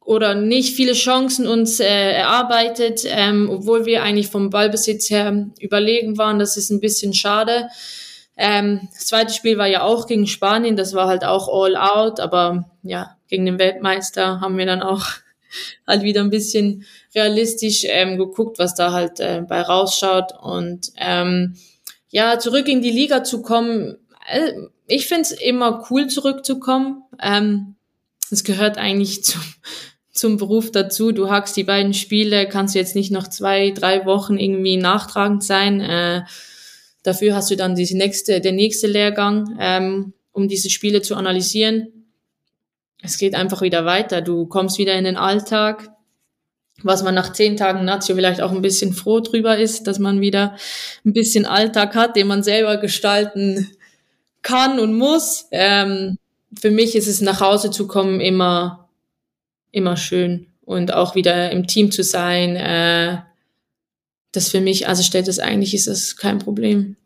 [0.00, 6.16] oder nicht viele Chancen uns äh, erarbeitet, ähm, obwohl wir eigentlich vom Ballbesitz her überlegen
[6.16, 6.38] waren.
[6.38, 7.68] Das ist ein bisschen schade.
[8.36, 12.20] Ähm, das zweite Spiel war ja auch gegen Spanien, das war halt auch all out,
[12.20, 15.06] aber ja, gegen den Weltmeister haben wir dann auch
[15.86, 20.32] halt wieder ein bisschen realistisch ähm, geguckt, was da halt äh, bei rausschaut.
[20.40, 21.56] Und ähm,
[22.08, 23.96] ja, zurück in die Liga zu kommen,
[24.28, 24.52] äh,
[24.86, 27.02] ich find's immer cool, zurückzukommen.
[27.20, 27.76] Ähm,
[28.30, 29.42] es gehört eigentlich zum,
[30.12, 31.12] zum Beruf dazu.
[31.12, 35.44] Du hackst die beiden Spiele, kannst du jetzt nicht noch zwei, drei Wochen irgendwie nachtragend
[35.44, 35.80] sein.
[35.80, 36.22] Äh,
[37.02, 41.95] dafür hast du dann diese nächste, der nächste Lehrgang, ähm, um diese Spiele zu analysieren
[43.06, 44.20] es geht einfach wieder weiter.
[44.20, 45.90] Du kommst wieder in den Alltag,
[46.82, 50.20] was man nach zehn Tagen Nazio vielleicht auch ein bisschen froh drüber ist, dass man
[50.20, 50.56] wieder
[51.04, 53.70] ein bisschen Alltag hat, den man selber gestalten
[54.42, 55.46] kann und muss.
[55.50, 56.18] Ähm,
[56.58, 58.88] für mich ist es nach Hause zu kommen immer,
[59.72, 62.56] immer schön und auch wieder im Team zu sein.
[62.56, 63.18] Äh,
[64.32, 66.96] das für mich, also stellt es eigentlich, ist das kein Problem.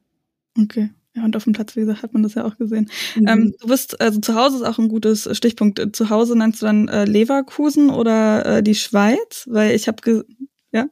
[0.60, 0.90] Okay.
[1.16, 2.88] Ja, und auf dem Platz, wie gesagt, hat man das ja auch gesehen.
[3.16, 3.29] Mhm.
[3.29, 5.96] Ähm, du bist, also zu Hause ist auch ein gutes Stichpunkt.
[5.96, 9.46] Zu Hause nennst du dann äh, Leverkusen oder äh, die Schweiz?
[9.51, 10.25] Weil ich habe,
[10.70, 10.87] ja?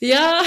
[0.00, 0.40] Ja.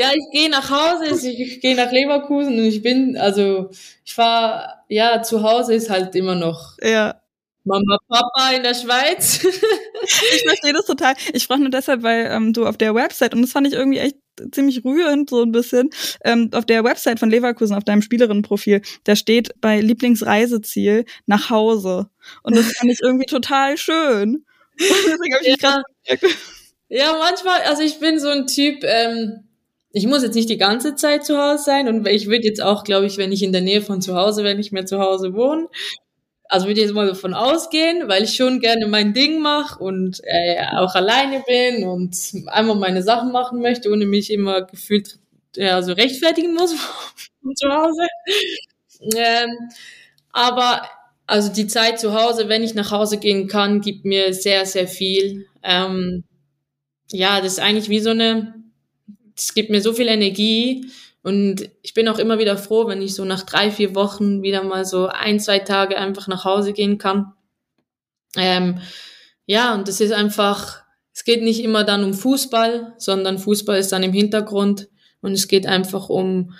[0.00, 3.70] ja, ich gehe nach Hause, ich, ich gehe nach Leverkusen und ich bin, also
[4.04, 6.76] ich war, ja, zu Hause ist halt immer noch.
[6.80, 7.20] Ja.
[7.66, 9.44] Mama, Papa in der Schweiz.
[10.34, 11.14] ich verstehe das total.
[11.32, 13.98] Ich frage nur deshalb, weil ähm, du auf der Website, und das fand ich irgendwie
[13.98, 14.16] echt
[14.52, 15.90] ziemlich rührend, so ein bisschen,
[16.24, 22.08] ähm, auf der Website von Leverkusen, auf deinem Spielerinnenprofil, da steht bei Lieblingsreiseziel nach Hause.
[22.42, 24.44] Und das fand ich irgendwie total schön.
[24.78, 25.82] Deswegen hab ich ja.
[26.88, 29.44] ja, manchmal, also ich bin so ein Typ, ähm,
[29.92, 32.84] ich muss jetzt nicht die ganze Zeit zu Hause sein und ich würde jetzt auch,
[32.84, 35.32] glaube ich, wenn ich in der Nähe von zu Hause, wenn ich mehr zu Hause
[35.32, 35.68] wohne,
[36.48, 40.20] also würde ich jetzt mal davon ausgehen, weil ich schon gerne mein Ding mache und
[40.24, 45.18] äh, auch alleine bin und einmal meine Sachen machen möchte, ohne mich immer gefühlt
[45.56, 46.72] ja, so rechtfertigen muss
[47.54, 48.06] zu Hause.
[49.16, 49.50] Ähm,
[50.32, 50.88] aber
[51.26, 54.86] also die Zeit zu Hause, wenn ich nach Hause gehen kann, gibt mir sehr, sehr
[54.88, 55.46] viel.
[55.62, 56.24] Ähm,
[57.10, 58.54] ja, das ist eigentlich wie so eine,
[59.36, 60.86] es gibt mir so viel Energie
[61.26, 64.62] und ich bin auch immer wieder froh, wenn ich so nach drei, vier Wochen wieder
[64.62, 67.32] mal so ein, zwei Tage einfach nach Hause gehen kann.
[68.36, 68.78] Ähm,
[69.44, 73.90] ja, und das ist einfach, es geht nicht immer dann um Fußball, sondern Fußball ist
[73.90, 74.86] dann im Hintergrund
[75.20, 76.54] und es geht einfach um,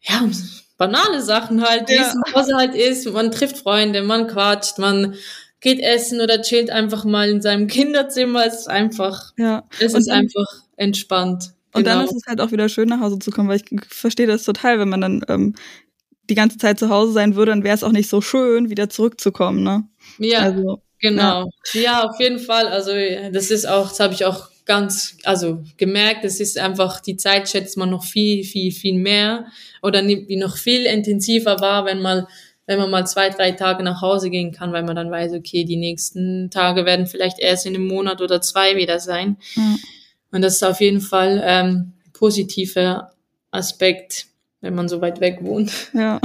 [0.00, 0.30] ja, um
[0.76, 2.02] banale Sachen halt, wie ja.
[2.02, 3.10] es zu Hause halt ist.
[3.10, 5.16] Man trifft Freunde, man quatscht, man
[5.58, 8.46] geht essen oder chillt einfach mal in seinem Kinderzimmer.
[8.46, 9.64] Es ist einfach, ja.
[9.80, 11.55] es ist dann, einfach entspannt.
[11.76, 11.96] Und genau.
[11.96, 14.44] dann ist es halt auch wieder schön, nach Hause zu kommen, weil ich verstehe das
[14.44, 15.54] total, wenn man dann ähm,
[16.30, 18.88] die ganze Zeit zu Hause sein würde, dann wäre es auch nicht so schön, wieder
[18.88, 19.84] zurückzukommen, ne?
[20.18, 21.50] Ja, also, genau.
[21.74, 21.80] Ja.
[21.80, 22.66] ja, auf jeden Fall.
[22.68, 22.92] Also
[23.30, 27.48] das ist auch, das habe ich auch ganz, also gemerkt, es ist einfach, die Zeit
[27.48, 29.46] schätzt man noch viel, viel, viel mehr
[29.82, 32.26] oder wie noch viel intensiver war, wenn man,
[32.66, 35.64] wenn man mal zwei, drei Tage nach Hause gehen kann, weil man dann weiß, okay,
[35.64, 39.36] die nächsten Tage werden vielleicht erst in einem Monat oder zwei wieder sein.
[39.54, 39.78] Mhm.
[40.30, 43.12] Und das ist auf jeden Fall ähm, positiver
[43.50, 44.26] Aspekt
[44.66, 45.72] wenn man so weit weg wohnt.
[45.92, 46.20] Ja,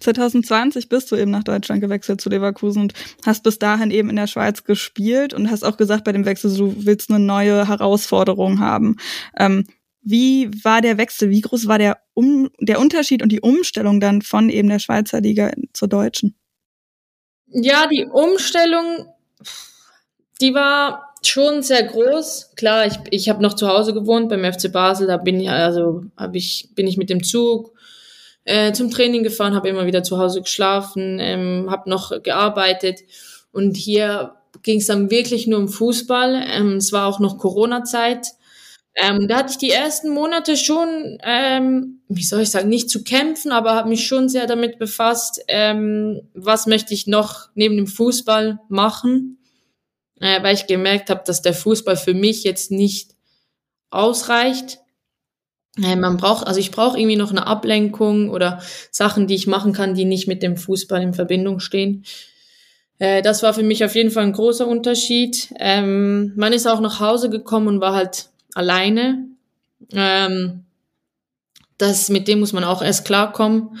[0.00, 2.94] 2020 bist du eben nach Deutschland gewechselt zu Leverkusen und
[3.26, 6.56] hast bis dahin eben in der Schweiz gespielt und hast auch gesagt bei dem Wechsel,
[6.56, 8.96] du willst eine neue Herausforderung haben.
[9.36, 9.66] Ähm,
[10.02, 11.28] wie war der Wechsel?
[11.28, 15.20] Wie groß war der, um, der Unterschied und die Umstellung dann von eben der Schweizer
[15.20, 16.34] Liga zur deutschen?
[17.48, 19.12] Ja, die Umstellung,
[20.40, 22.52] die war schon sehr groß.
[22.56, 25.06] Klar, ich, ich habe noch zu Hause gewohnt beim FC Basel.
[25.06, 27.72] Da bin ich also hab ich bin ich mit dem Zug
[28.44, 33.00] äh, zum Training gefahren, habe immer wieder zu Hause geschlafen, ähm, habe noch gearbeitet
[33.52, 36.42] und hier ging es dann wirklich nur um Fußball.
[36.46, 38.26] Ähm, es war auch noch Corona-Zeit.
[38.96, 43.04] Ähm, da hatte ich die ersten Monate schon, ähm, wie soll ich sagen, nicht zu
[43.04, 47.86] kämpfen, aber habe mich schon sehr damit befasst, ähm, was möchte ich noch neben dem
[47.86, 49.38] Fußball machen
[50.20, 53.12] äh, weil ich gemerkt habe, dass der Fußball für mich jetzt nicht
[53.90, 54.78] ausreicht.
[55.76, 59.94] Man braucht, also ich brauche irgendwie noch eine Ablenkung oder Sachen, die ich machen kann,
[59.94, 62.04] die nicht mit dem Fußball in Verbindung stehen.
[62.98, 65.52] Äh, das war für mich auf jeden Fall ein großer Unterschied.
[65.58, 69.26] Ähm, man ist auch nach Hause gekommen und war halt alleine.
[69.92, 70.64] Ähm,
[71.78, 73.78] das, mit dem muss man auch erst klarkommen.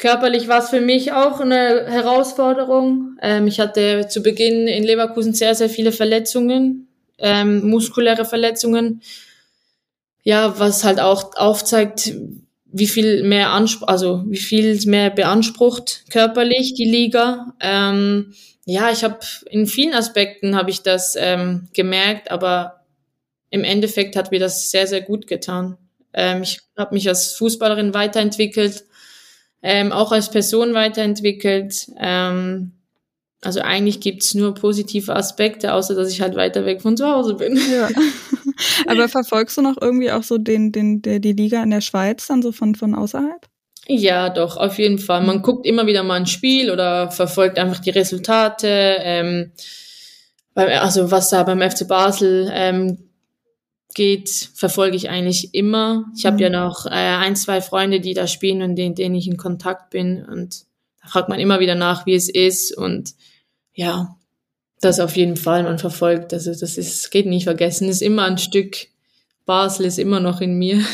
[0.00, 3.18] Körperlich war es für mich auch eine Herausforderung.
[3.20, 9.02] Ähm, ich hatte zu Beginn in Leverkusen sehr, sehr viele Verletzungen, ähm, muskuläre Verletzungen.
[10.22, 12.14] Ja, was halt auch aufzeigt,
[12.64, 17.52] wie viel mehr Anspruch, also wie viel mehr beansprucht körperlich die Liga.
[17.60, 18.32] Ähm,
[18.64, 19.18] ja, ich habe
[19.50, 22.86] in vielen Aspekten habe ich das ähm, gemerkt, aber
[23.50, 25.76] im Endeffekt hat mir das sehr, sehr gut getan.
[26.14, 28.84] Ähm, ich habe mich als Fußballerin weiterentwickelt
[29.62, 31.88] ähm, auch als Person weiterentwickelt.
[31.98, 32.72] Ähm,
[33.42, 37.34] also eigentlich gibt's nur positive Aspekte, außer dass ich halt weiter weg von zu Hause
[37.34, 37.58] bin.
[37.72, 37.88] Ja.
[38.86, 42.26] Aber verfolgst du noch irgendwie auch so den, den, der, die Liga in der Schweiz
[42.26, 43.46] dann so von, von außerhalb?
[43.86, 45.22] Ja, doch, auf jeden Fall.
[45.22, 48.68] Man guckt immer wieder mal ein Spiel oder verfolgt einfach die Resultate.
[49.00, 49.52] Ähm,
[50.54, 53.09] also was da beim FC Basel ähm,
[53.94, 56.04] geht, verfolge ich eigentlich immer.
[56.16, 56.42] Ich habe mhm.
[56.42, 59.90] ja noch äh, ein, zwei Freunde, die da spielen und denen, denen ich in Kontakt
[59.90, 60.24] bin.
[60.24, 60.64] Und
[61.02, 62.76] da fragt man immer wieder nach, wie es ist.
[62.76, 63.14] Und
[63.74, 64.16] ja,
[64.80, 66.32] das auf jeden Fall, man verfolgt.
[66.32, 68.88] Also das ist, geht nicht vergessen, ist immer ein Stück.
[69.46, 70.84] Basel ist immer noch in mir.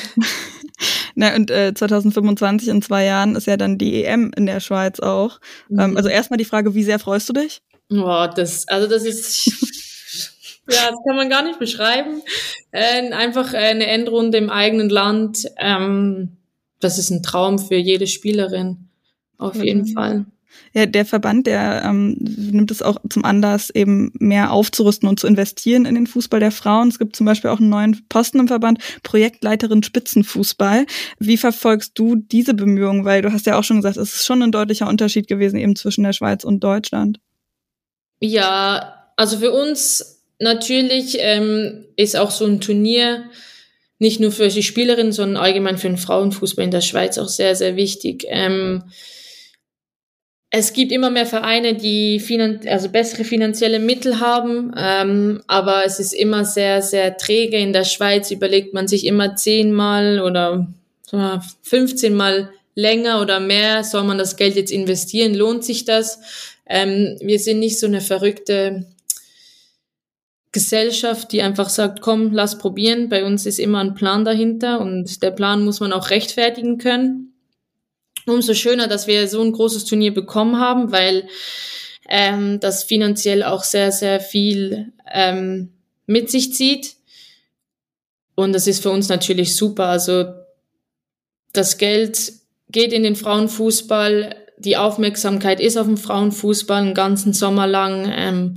[1.14, 5.00] Na, und äh, 2025 in zwei Jahren ist ja dann die EM in der Schweiz
[5.00, 5.40] auch.
[5.70, 5.80] Ähm, mhm.
[5.80, 7.62] Ähm, also erstmal die Frage, wie sehr freust du dich?
[7.88, 9.95] Boah, das, also das ist
[10.68, 12.22] Ja, das kann man gar nicht beschreiben.
[12.72, 15.46] Äh, einfach eine Endrunde im eigenen Land.
[15.58, 16.36] Ähm,
[16.80, 18.88] das ist ein Traum für jede Spielerin.
[19.38, 19.64] Auf mhm.
[19.64, 20.26] jeden Fall.
[20.72, 25.26] Ja, der Verband, der ähm, nimmt es auch zum Anlass, eben mehr aufzurüsten und zu
[25.26, 26.88] investieren in den Fußball der Frauen.
[26.88, 30.86] Es gibt zum Beispiel auch einen neuen Posten im Verband, Projektleiterin Spitzenfußball.
[31.18, 33.04] Wie verfolgst du diese Bemühungen?
[33.04, 35.76] Weil du hast ja auch schon gesagt, es ist schon ein deutlicher Unterschied gewesen eben
[35.76, 37.20] zwischen der Schweiz und Deutschland.
[38.20, 43.24] Ja, also für uns natürlich ähm, ist auch so ein Turnier
[43.98, 47.56] nicht nur für die Spielerinnen, sondern allgemein für den Frauenfußball in der Schweiz auch sehr,
[47.56, 48.26] sehr wichtig.
[48.28, 48.84] Ähm,
[50.50, 55.98] es gibt immer mehr Vereine, die finan also bessere finanzielle Mittel haben, ähm, aber es
[55.98, 57.56] ist immer sehr, sehr träge.
[57.56, 60.68] In der Schweiz überlegt man sich immer zehnmal oder
[61.62, 66.20] 15 Mal länger oder mehr, soll man das Geld jetzt investieren, lohnt sich das?
[66.68, 68.86] Ähm, wir sind nicht so eine verrückte
[70.56, 73.10] Gesellschaft, die einfach sagt, komm, lass probieren.
[73.10, 77.34] Bei uns ist immer ein Plan dahinter und der Plan muss man auch rechtfertigen können.
[78.24, 81.28] Umso schöner, dass wir so ein großes Turnier bekommen haben, weil
[82.08, 85.74] ähm, das finanziell auch sehr, sehr viel ähm,
[86.06, 86.96] mit sich zieht.
[88.34, 89.88] Und das ist für uns natürlich super.
[89.88, 90.24] Also
[91.52, 92.32] das Geld
[92.70, 98.10] geht in den Frauenfußball, die Aufmerksamkeit ist auf dem Frauenfußball einen ganzen Sommer lang.
[98.10, 98.56] Ähm,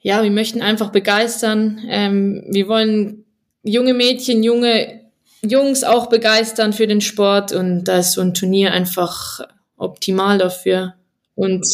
[0.00, 1.80] ja, wir möchten einfach begeistern.
[1.88, 3.24] Ähm, wir wollen
[3.62, 5.00] junge Mädchen, junge
[5.42, 9.40] Jungs auch begeistern für den Sport und da ist so ein Turnier einfach
[9.76, 10.94] optimal dafür.
[11.34, 11.64] Und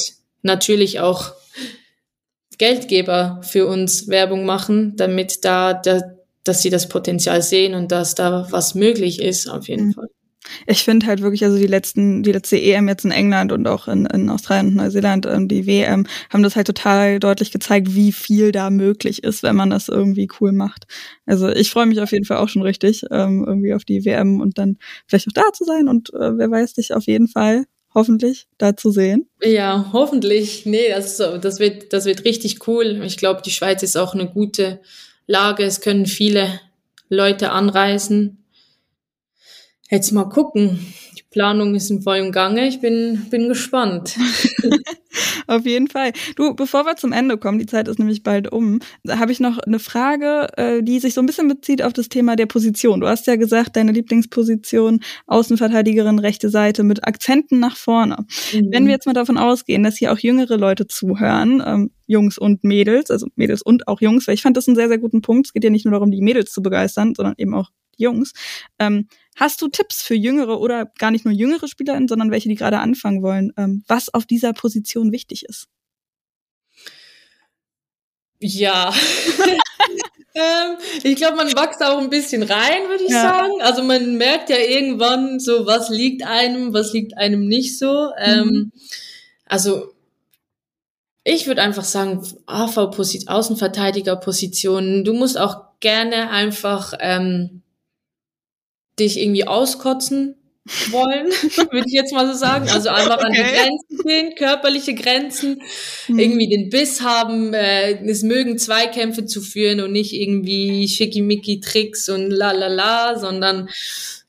[0.42, 1.32] natürlich auch
[2.58, 6.00] Geldgeber für uns Werbung machen, damit da, da
[6.44, 9.92] dass sie das Potenzial sehen und dass da was möglich ist, auf jeden mhm.
[9.94, 10.08] Fall.
[10.66, 13.88] Ich finde halt wirklich, also die letzten, die letzte EM jetzt in England und auch
[13.88, 18.12] in, in Australien und Neuseeland, ähm, die WM, haben das halt total deutlich gezeigt, wie
[18.12, 20.87] viel da möglich ist, wenn man das irgendwie cool macht.
[21.26, 24.40] Also ich freue mich auf jeden Fall auch schon richtig, ähm, irgendwie auf die WM
[24.40, 27.64] und dann vielleicht auch da zu sein und äh, wer weiß dich auf jeden Fall
[27.96, 29.26] hoffentlich da zu sehen.
[29.42, 30.66] Ja, hoffentlich.
[30.66, 33.02] Nee, das, das, wird, das wird richtig cool.
[33.04, 34.80] Ich glaube, die Schweiz ist auch eine gute
[35.26, 35.64] Lage.
[35.64, 36.61] Es können viele
[37.09, 38.44] Leute anreisen
[39.90, 40.81] Jetzt mal gucken.
[41.16, 42.66] Die Planung ist in vollem Gange.
[42.66, 44.16] Ich bin, bin gespannt.
[45.46, 46.12] Auf jeden Fall.
[46.35, 49.59] Du, bevor wir zum Ende kommen, die Zeit ist nämlich bald um, habe ich noch
[49.59, 53.01] eine Frage, äh, die sich so ein bisschen bezieht auf das Thema der Position.
[53.01, 58.27] Du hast ja gesagt, deine Lieblingsposition, Außenverteidigerin, rechte Seite mit Akzenten nach vorne.
[58.53, 58.68] Mhm.
[58.72, 62.64] Wenn wir jetzt mal davon ausgehen, dass hier auch jüngere Leute zuhören, ähm, Jungs und
[62.64, 65.46] Mädels, also Mädels und auch Jungs, weil ich fand das einen sehr, sehr guten Punkt.
[65.46, 68.33] Es geht ja nicht nur darum, die Mädels zu begeistern, sondern eben auch die Jungs.
[68.79, 72.55] Ähm, Hast du Tipps für jüngere oder gar nicht nur jüngere Spielerinnen, sondern welche, die
[72.55, 75.66] gerade anfangen wollen, ähm, was auf dieser Position wichtig ist?
[78.40, 78.92] Ja.
[80.35, 83.22] ähm, ich glaube, man wächst auch ein bisschen rein, würde ich ja.
[83.22, 83.61] sagen.
[83.61, 88.12] Also man merkt ja irgendwann so, was liegt einem, was liegt einem nicht so.
[88.18, 88.72] Ähm, mhm.
[89.44, 89.92] Also
[91.25, 95.05] ich würde einfach sagen, AV-Außenverteidiger-Positionen.
[95.05, 97.61] Du musst auch gerne einfach ähm,
[98.98, 100.37] dich irgendwie auskotzen
[100.90, 101.26] wollen,
[101.70, 102.68] würde ich jetzt mal so sagen.
[102.68, 103.26] Also einfach okay.
[103.26, 105.62] an die Grenzen gehen, körperliche Grenzen,
[106.09, 106.18] mhm.
[106.18, 112.30] irgendwie den Biss haben, äh, es mögen Zweikämpfe zu führen und nicht irgendwie schickimicki-Tricks und
[112.30, 113.68] la la la, sondern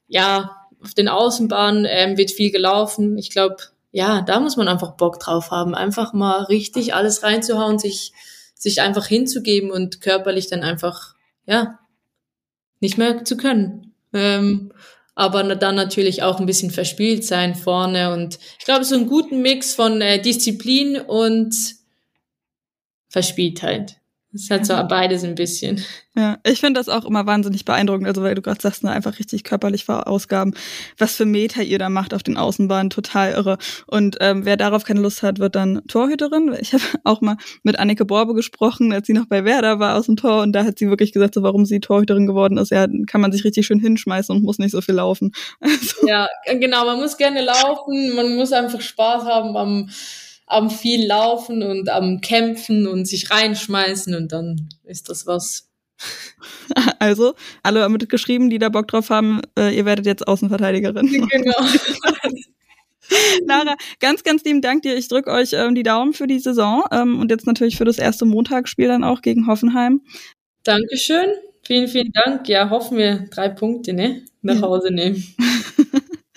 [0.08, 3.18] ja, auf den Außenbahnen ähm, wird viel gelaufen.
[3.18, 3.58] Ich glaube,
[3.92, 8.12] ja, da muss man einfach Bock drauf haben, einfach mal richtig alles reinzuhauen, sich,
[8.54, 11.80] sich einfach hinzugeben und körperlich dann einfach, ja,
[12.80, 13.87] nicht mehr zu können.
[14.18, 14.72] Ähm,
[15.16, 18.14] aber dann natürlich auch ein bisschen verspielt sein vorne.
[18.14, 21.56] Und ich glaube, so einen guten Mix von äh, Disziplin und
[23.10, 23.98] Verspieltheit.
[24.38, 25.84] Das hat so beides ein bisschen.
[26.16, 29.20] Ja, ich finde das auch immer wahnsinnig beeindruckend, also weil du gerade sagst, ne, einfach
[29.20, 30.56] richtig körperlich verausgaben,
[30.98, 33.58] was für Meter ihr da macht auf den Außenbahnen, total irre.
[33.86, 36.56] Und ähm, wer darauf keine Lust hat, wird dann Torhüterin.
[36.60, 40.08] Ich habe auch mal mit Annike Borbe gesprochen, als sie noch bei Werder war aus
[40.08, 42.72] dem Tor und da hat sie wirklich gesagt, so, warum sie Torhüterin geworden ist.
[42.72, 45.32] Ja, kann man sich richtig schön hinschmeißen und muss nicht so viel laufen.
[45.60, 46.08] Also.
[46.08, 49.90] Ja, genau, man muss gerne laufen, man muss einfach Spaß haben am
[50.48, 55.70] am viel Laufen und am Kämpfen und sich reinschmeißen und dann ist das was.
[57.00, 61.28] Also, alle mitgeschrieben, die da Bock drauf haben, äh, ihr werdet jetzt Außenverteidigerin.
[61.30, 61.56] Genau.
[63.46, 64.98] Lara, ganz, ganz lieben Dank dir.
[64.98, 68.00] Ich drücke euch ähm, die Daumen für die Saison ähm, und jetzt natürlich für das
[68.00, 70.02] erste Montagsspiel dann auch gegen Hoffenheim.
[70.64, 71.30] Dankeschön.
[71.64, 72.50] Vielen, vielen Dank.
[72.50, 75.24] Ja, hoffen wir drei Punkte ne, nach Hause nehmen.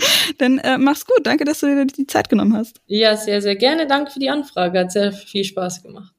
[0.38, 1.20] Dann äh, mach's gut.
[1.24, 2.80] Danke, dass du dir die Zeit genommen hast.
[2.86, 3.86] Ja, sehr, sehr gerne.
[3.86, 4.78] Danke für die Anfrage.
[4.78, 6.12] Hat sehr viel Spaß gemacht.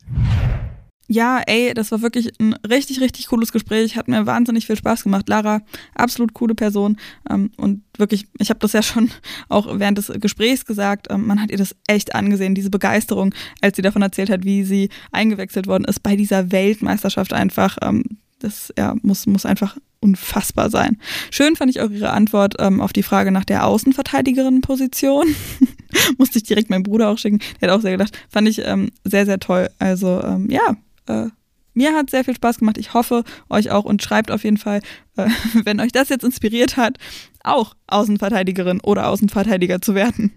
[1.13, 3.98] Ja, ey, das war wirklich ein richtig, richtig cooles Gespräch.
[3.98, 5.28] Hat mir wahnsinnig viel Spaß gemacht.
[5.28, 5.60] Lara,
[5.94, 6.96] absolut coole Person.
[7.30, 9.12] Ähm, und wirklich, ich habe das ja schon
[9.50, 13.76] auch während des Gesprächs gesagt, ähm, man hat ihr das echt angesehen, diese Begeisterung, als
[13.76, 17.78] sie davon erzählt hat, wie sie eingewechselt worden ist bei dieser Weltmeisterschaft einfach.
[17.82, 18.06] Ähm,
[18.43, 20.97] das ja, muss, muss einfach unfassbar sein.
[21.30, 25.27] Schön fand ich auch Ihre Antwort ähm, auf die Frage nach der Außenverteidigerinnenposition.
[26.17, 27.39] Musste ich direkt meinem Bruder auch schicken.
[27.60, 28.17] Der hat auch sehr gedacht.
[28.30, 29.69] Fand ich ähm, sehr, sehr toll.
[29.80, 30.75] Also ähm, ja,
[31.08, 31.30] äh,
[31.73, 32.77] mir hat sehr viel Spaß gemacht.
[32.77, 34.82] Ich hoffe, euch auch und schreibt auf jeden Fall,
[35.17, 35.30] äh,
[35.63, 36.97] wenn euch das jetzt inspiriert hat,
[37.43, 40.32] auch Außenverteidigerin oder Außenverteidiger zu werden.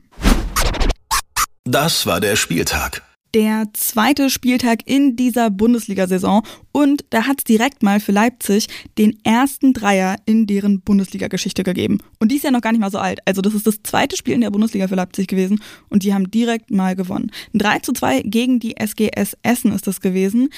[1.64, 3.02] Das war der Spieltag
[3.34, 9.18] der zweite Spieltag in dieser Bundesliga-Saison und da hat es direkt mal für Leipzig den
[9.24, 11.98] ersten Dreier in deren Bundesliga-Geschichte gegeben.
[12.20, 13.18] Und die ist ja noch gar nicht mal so alt.
[13.26, 16.30] Also das ist das zweite Spiel in der Bundesliga für Leipzig gewesen und die haben
[16.30, 17.32] direkt mal gewonnen.
[17.54, 20.50] 3 zu 2 gegen die SGS Essen ist das gewesen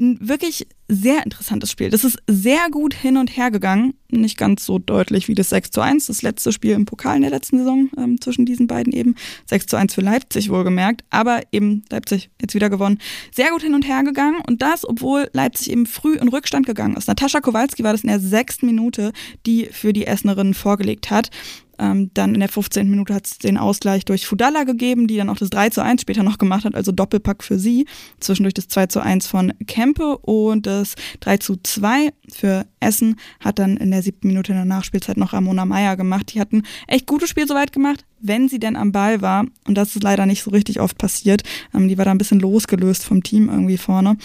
[0.00, 1.90] ein wirklich sehr interessantes Spiel.
[1.90, 3.94] Das ist sehr gut hin und her gegangen.
[4.08, 7.22] Nicht ganz so deutlich wie das 6 zu 1, das letzte Spiel im Pokal in
[7.22, 9.16] der letzten Saison ähm, zwischen diesen beiden eben.
[9.46, 12.98] 6 zu 1 für Leipzig wohlgemerkt, aber eben Leipzig jetzt wieder gewonnen.
[13.34, 16.96] Sehr gut hin und her gegangen und das, obwohl Leipzig eben früh in Rückstand gegangen
[16.96, 17.08] ist.
[17.08, 19.12] Natascha Kowalski war das in der sechsten Minute,
[19.44, 21.30] die für die Essenerinnen vorgelegt hat.
[21.78, 22.88] Ähm, dann in der 15.
[22.88, 26.02] Minute hat es den Ausgleich durch Fudalla gegeben, die dann auch das 3 zu 1
[26.02, 27.86] später noch gemacht hat, also Doppelpack für sie.
[28.20, 33.58] Zwischendurch das 2 zu 1 von Kempe und das 3 zu 2 für Essen hat
[33.58, 36.32] dann in der siebten Minute in der Nachspielzeit noch Ramona Meyer gemacht.
[36.34, 39.46] Die hatten echt gutes Spiel soweit gemacht, wenn sie denn am Ball war.
[39.66, 41.42] Und das ist leider nicht so richtig oft passiert.
[41.74, 44.16] Ähm, die war da ein bisschen losgelöst vom Team irgendwie vorne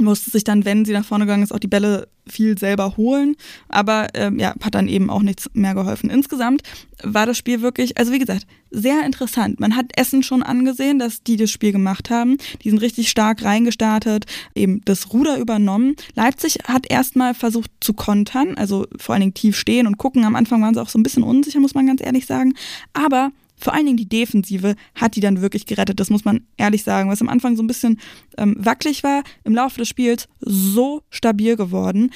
[0.00, 3.36] musste sich dann, wenn sie nach vorne gegangen ist, auch die Bälle viel selber holen.
[3.68, 6.10] Aber ähm, ja, hat dann eben auch nichts mehr geholfen.
[6.10, 6.62] Insgesamt
[7.02, 9.58] war das Spiel wirklich, also wie gesagt, sehr interessant.
[9.58, 12.38] Man hat Essen schon angesehen, dass die das Spiel gemacht haben.
[12.62, 15.96] Die sind richtig stark reingestartet, eben das Ruder übernommen.
[16.14, 20.24] Leipzig hat erstmal versucht zu kontern, also vor allen Dingen tief stehen und gucken.
[20.24, 22.54] Am Anfang waren sie auch so ein bisschen unsicher, muss man ganz ehrlich sagen.
[22.92, 26.00] Aber vor allen Dingen die Defensive hat die dann wirklich gerettet.
[26.00, 27.10] Das muss man ehrlich sagen.
[27.10, 28.00] Was am Anfang so ein bisschen
[28.38, 32.10] ähm, wackelig war, im Laufe des Spiels so stabil geworden.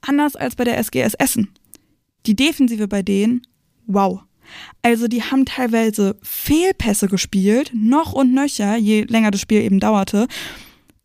[0.00, 1.48] Anders als bei der SGS Essen.
[2.26, 3.42] Die Defensive bei denen,
[3.86, 4.20] wow.
[4.82, 10.28] Also die haben teilweise Fehlpässe gespielt, noch und nöcher, je länger das Spiel eben dauerte.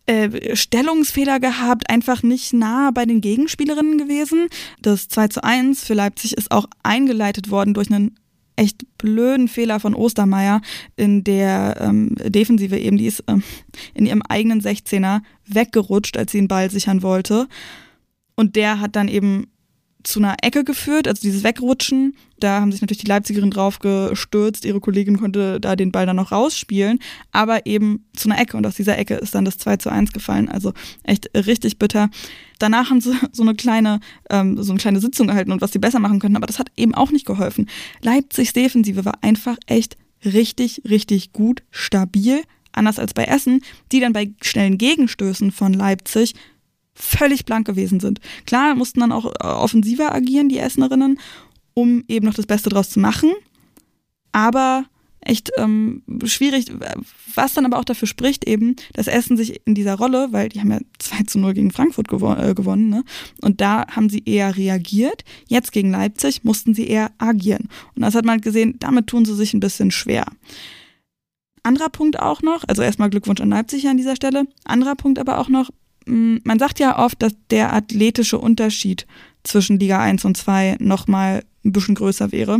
[0.05, 4.47] Äh, Stellungsfehler gehabt, einfach nicht nah bei den Gegenspielerinnen gewesen.
[4.81, 8.15] Das 2 zu 1 für Leipzig ist auch eingeleitet worden durch einen
[8.61, 10.61] echt blöden Fehler von Ostermeier
[10.95, 12.97] in der ähm, Defensive eben.
[12.97, 13.43] Die ist ähm,
[13.95, 17.47] in ihrem eigenen 16er weggerutscht, als sie den Ball sichern wollte.
[18.35, 19.47] Und der hat dann eben
[20.03, 22.15] zu einer Ecke geführt, also dieses Wegrutschen.
[22.39, 24.65] Da haben sich natürlich die Leipzigerinnen drauf gestürzt.
[24.65, 26.99] Ihre Kollegin konnte da den Ball dann noch rausspielen,
[27.31, 28.57] aber eben zu einer Ecke.
[28.57, 30.49] Und aus dieser Ecke ist dann das 2 zu 1 gefallen.
[30.49, 30.73] Also
[31.03, 32.09] echt richtig bitter.
[32.59, 33.99] Danach haben sie so eine kleine,
[34.29, 36.71] ähm, so eine kleine Sitzung gehalten und was sie besser machen könnten, aber das hat
[36.77, 37.69] eben auch nicht geholfen.
[38.01, 42.41] Leipzigs Defensive war einfach echt richtig, richtig gut, stabil.
[42.73, 46.35] Anders als bei Essen, die dann bei schnellen Gegenstößen von Leipzig
[46.93, 48.19] völlig blank gewesen sind.
[48.45, 51.19] Klar, mussten dann auch äh, offensiver agieren, die Essenerinnen,
[51.73, 53.31] um eben noch das Beste draus zu machen.
[54.31, 54.85] Aber
[55.21, 56.65] echt ähm, schwierig,
[57.35, 60.59] was dann aber auch dafür spricht eben, dass Essen sich in dieser Rolle, weil die
[60.59, 63.03] haben ja 2 zu 0 gegen Frankfurt gewo äh, gewonnen, ne?
[63.41, 65.23] und da haben sie eher reagiert.
[65.47, 67.69] Jetzt gegen Leipzig mussten sie eher agieren.
[67.95, 70.25] Und das hat man gesehen, damit tun sie sich ein bisschen schwer.
[71.63, 74.45] Anderer Punkt auch noch, also erstmal Glückwunsch an Leipzig an dieser Stelle.
[74.65, 75.69] Anderer Punkt aber auch noch,
[76.11, 79.07] man sagt ja oft, dass der athletische Unterschied
[79.43, 82.59] zwischen Liga 1 und 2 nochmal ein bisschen größer wäre.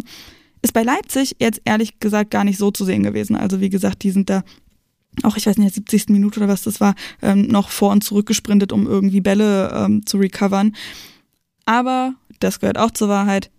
[0.61, 3.35] Ist bei Leipzig jetzt ehrlich gesagt gar nicht so zu sehen gewesen.
[3.35, 4.43] Also wie gesagt, die sind da
[5.23, 6.09] auch, ich weiß nicht, 70.
[6.09, 10.05] Minute oder was das war, ähm, noch vor und zurück gesprintet, um irgendwie Bälle ähm,
[10.05, 10.73] zu recovern.
[11.65, 13.51] Aber, das gehört auch zur Wahrheit,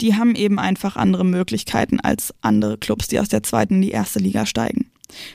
[0.00, 3.90] die haben eben einfach andere Möglichkeiten als andere Clubs, die aus der zweiten in die
[3.90, 4.90] erste Liga steigen.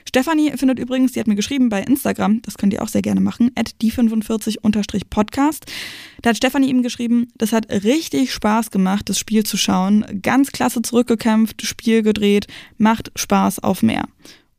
[0.08, 3.22] Stefanie findet übrigens, die hat mir geschrieben bei Instagram, das könnt ihr auch sehr gerne
[3.22, 5.64] machen, at die45-podcast.
[6.22, 10.06] Da hat Stefanie ihm geschrieben, das hat richtig Spaß gemacht, das Spiel zu schauen.
[10.22, 12.48] Ganz klasse zurückgekämpft, Spiel gedreht,
[12.78, 14.06] macht Spaß auf mehr.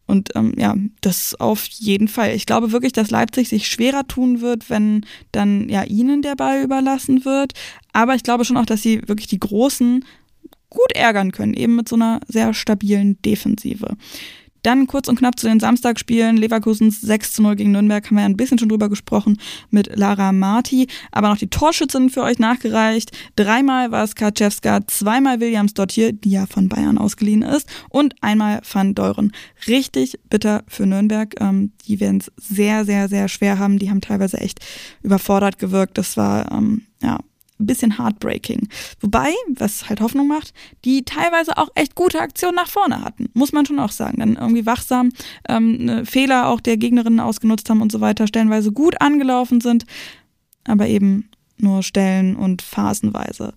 [0.07, 2.35] Und ähm, ja, das auf jeden Fall.
[2.35, 6.63] Ich glaube wirklich, dass Leipzig sich schwerer tun wird, wenn dann ja ihnen der Ball
[6.63, 7.53] überlassen wird.
[7.93, 10.05] Aber ich glaube schon auch, dass sie wirklich die Großen
[10.69, 13.97] gut ärgern können, eben mit so einer sehr stabilen Defensive.
[14.63, 16.37] Dann kurz und knapp zu den Samstagspielen.
[16.37, 19.39] Leverkusens 6 zu 0 gegen Nürnberg haben wir ja ein bisschen schon drüber gesprochen
[19.71, 20.87] mit Lara Marti.
[21.11, 23.11] Aber noch die Torschützen für euch nachgereicht.
[23.37, 28.15] Dreimal war es Kaczewska, zweimal Williams dort hier, die ja von Bayern ausgeliehen ist, und
[28.21, 29.33] einmal Van Deuren.
[29.67, 31.35] Richtig bitter für Nürnberg.
[31.41, 33.79] Ähm, die werden es sehr, sehr, sehr schwer haben.
[33.79, 34.61] Die haben teilweise echt
[35.03, 35.99] überfordert gewirkt.
[35.99, 37.19] Das war, ähm, ja,
[37.63, 38.69] ein bisschen heartbreaking.
[39.01, 40.53] Wobei, was halt Hoffnung macht,
[40.85, 43.31] die teilweise auch echt gute Aktionen nach vorne hatten.
[43.35, 44.19] Muss man schon auch sagen.
[44.19, 45.11] Dann irgendwie wachsam
[45.49, 49.85] ähm, ne, Fehler auch der Gegnerinnen ausgenutzt haben und so weiter, stellenweise gut angelaufen sind,
[50.65, 53.55] aber eben nur Stellen und phasenweise.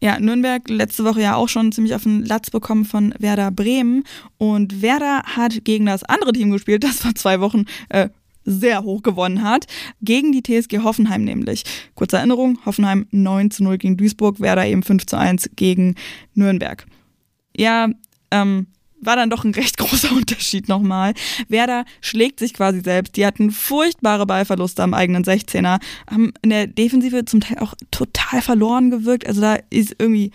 [0.00, 4.04] Ja, Nürnberg letzte Woche ja auch schon ziemlich auf den Latz bekommen von Werder Bremen.
[4.36, 8.08] Und Werder hat gegen das andere Team gespielt, das vor zwei Wochen äh,
[8.48, 9.66] sehr hoch gewonnen hat.
[10.02, 11.64] Gegen die TSG Hoffenheim nämlich.
[11.94, 15.94] Kurze Erinnerung, Hoffenheim 9 zu 0 gegen Duisburg, Werder eben 5 zu 1 gegen
[16.34, 16.86] Nürnberg.
[17.56, 17.88] Ja,
[18.30, 18.66] ähm,
[19.00, 21.14] war dann doch ein recht großer Unterschied nochmal.
[21.48, 23.16] Werder schlägt sich quasi selbst.
[23.16, 25.80] Die hatten furchtbare Ballverluste am eigenen 16er,
[26.10, 29.26] haben in der Defensive zum Teil auch total verloren gewirkt.
[29.26, 30.32] Also da ist irgendwie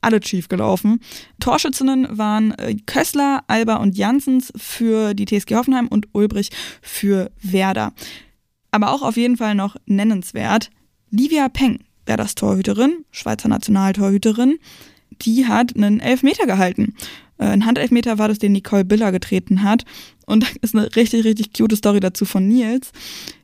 [0.00, 1.00] alle schief gelaufen.
[1.40, 6.50] Torschützinnen waren äh, Kössler, Alba und Janssens für die TSG Hoffenheim und Ulbrich
[6.82, 7.92] für Werder.
[8.70, 10.70] Aber auch auf jeden Fall noch nennenswert,
[11.10, 14.58] Livia Peng, Werders Torhüterin, Schweizer Nationaltorhüterin,
[15.22, 16.94] die hat einen Elfmeter gehalten.
[17.38, 19.84] Äh, ein Handelfmeter war das, den Nicole Biller getreten hat.
[20.28, 22.92] Und da ist eine richtig, richtig cute Story dazu von Nils.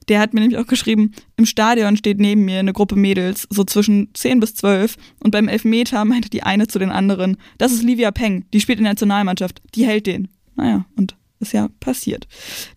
[0.08, 3.64] Der hat mir nämlich auch geschrieben, im Stadion steht neben mir eine Gruppe Mädels, so
[3.64, 4.96] zwischen 10 bis 12.
[5.20, 8.78] Und beim Elfmeter meinte die eine zu den anderen, das ist Livia Peng, die spielt
[8.78, 10.28] in der Nationalmannschaft, die hält den.
[10.56, 12.26] Naja, und ist ja passiert.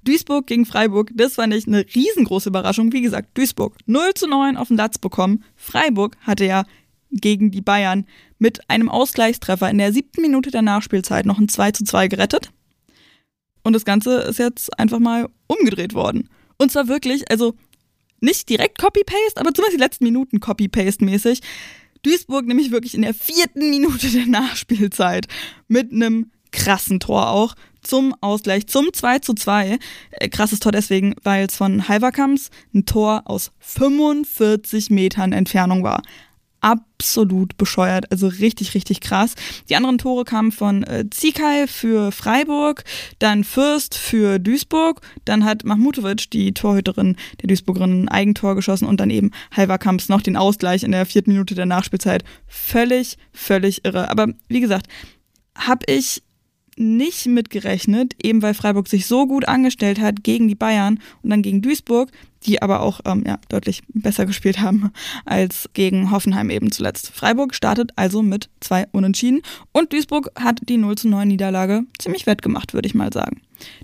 [0.04, 2.94] Duisburg gegen Freiburg, das fand ich eine riesengroße Überraschung.
[2.94, 5.44] Wie gesagt, Duisburg 0 zu 9 auf den Latz bekommen.
[5.56, 6.64] Freiburg hatte ja
[7.12, 8.06] gegen die Bayern
[8.40, 12.52] mit einem Ausgleichstreffer in der siebten Minute der Nachspielzeit noch ein 2 zu 2 gerettet.
[13.68, 16.30] Und das Ganze ist jetzt einfach mal umgedreht worden.
[16.58, 17.54] Und zwar wirklich, also
[18.22, 21.42] nicht direkt Copy-Paste, aber zumindest die letzten Minuten Copy-Paste-mäßig.
[22.02, 25.28] Duisburg nämlich wirklich in der vierten Minute der Nachspielzeit
[25.68, 29.80] mit einem krassen Tor auch zum Ausgleich, zum 2 zu 2.
[30.12, 36.02] Äh, krasses Tor deswegen, weil es von Halverkamps ein Tor aus 45 Metern Entfernung war
[36.62, 39.36] absolut bescheuert, also richtig, richtig krass.
[39.70, 42.84] Die anderen Tore kamen von äh, Zikai für Freiburg,
[43.20, 49.00] dann Fürst für Duisburg, dann hat Mahmutovic, die Torhüterin der Duisburgerin, ein Eigentor geschossen und
[49.00, 52.24] dann eben Halverkamps noch den Ausgleich in der vierten Minute der Nachspielzeit.
[52.48, 54.10] Völlig, völlig irre.
[54.10, 54.88] Aber wie gesagt,
[55.56, 56.24] habe ich
[56.78, 61.42] nicht mitgerechnet, eben weil Freiburg sich so gut angestellt hat gegen die Bayern und dann
[61.42, 62.12] gegen Duisburg,
[62.46, 64.92] die aber auch ähm, ja, deutlich besser gespielt haben
[65.26, 67.12] als gegen Hoffenheim eben zuletzt.
[67.14, 72.26] Freiburg startet also mit zwei Unentschieden und Duisburg hat die 0 zu 9 Niederlage ziemlich
[72.26, 73.42] wettgemacht, würde ich mal sagen.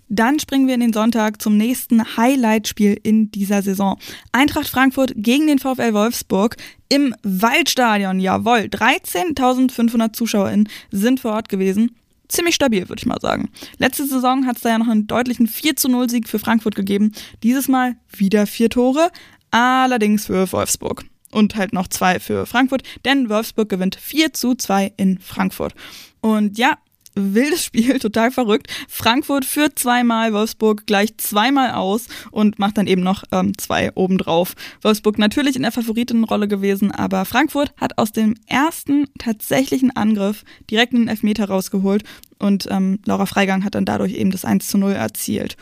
[0.07, 3.97] Dann springen wir in den Sonntag zum nächsten Highlight-Spiel in dieser Saison.
[4.31, 6.57] Eintracht Frankfurt gegen den VfL Wolfsburg
[6.89, 8.19] im Waldstadion.
[8.19, 11.95] Jawohl, 13.500 ZuschauerInnen sind vor Ort gewesen
[12.33, 13.49] ziemlich stabil, würde ich mal sagen.
[13.77, 16.75] Letzte Saison hat es da ja noch einen deutlichen 4 zu 0 Sieg für Frankfurt
[16.75, 17.11] gegeben.
[17.43, 19.11] Dieses Mal wieder vier Tore,
[19.51, 21.05] allerdings für Wolfsburg.
[21.31, 25.73] Und halt noch zwei für Frankfurt, denn Wolfsburg gewinnt 4 zu 2 in Frankfurt.
[26.21, 26.77] Und ja,
[27.15, 28.67] wildes Spiel, total verrückt.
[28.87, 34.55] Frankfurt führt zweimal, Wolfsburg gleich zweimal aus und macht dann eben noch ähm, zwei obendrauf.
[34.81, 40.93] Wolfsburg natürlich in der Favoritenrolle gewesen, aber Frankfurt hat aus dem ersten tatsächlichen Angriff direkt
[40.93, 42.03] einen Elfmeter rausgeholt
[42.39, 45.55] und ähm, Laura Freigang hat dann dadurch eben das 1 zu 0 erzielt.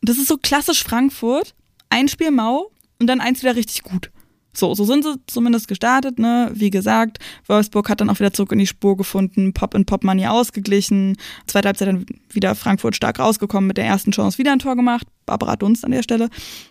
[0.00, 1.54] Das ist so klassisch Frankfurt.
[1.90, 4.11] Ein Spiel mau und dann eins wieder richtig gut.
[4.54, 6.50] So, so sind sie zumindest gestartet, ne?
[6.52, 10.04] Wie gesagt, Wolfsburg hat dann auch wieder zurück in die Spur gefunden, Pop in Pop
[10.04, 11.16] Money ausgeglichen.
[11.46, 15.06] Zweite Halbzeit dann wieder Frankfurt stark rausgekommen, mit der ersten Chance wieder ein Tor gemacht.
[15.24, 16.28] Barbara Dunst an der Stelle.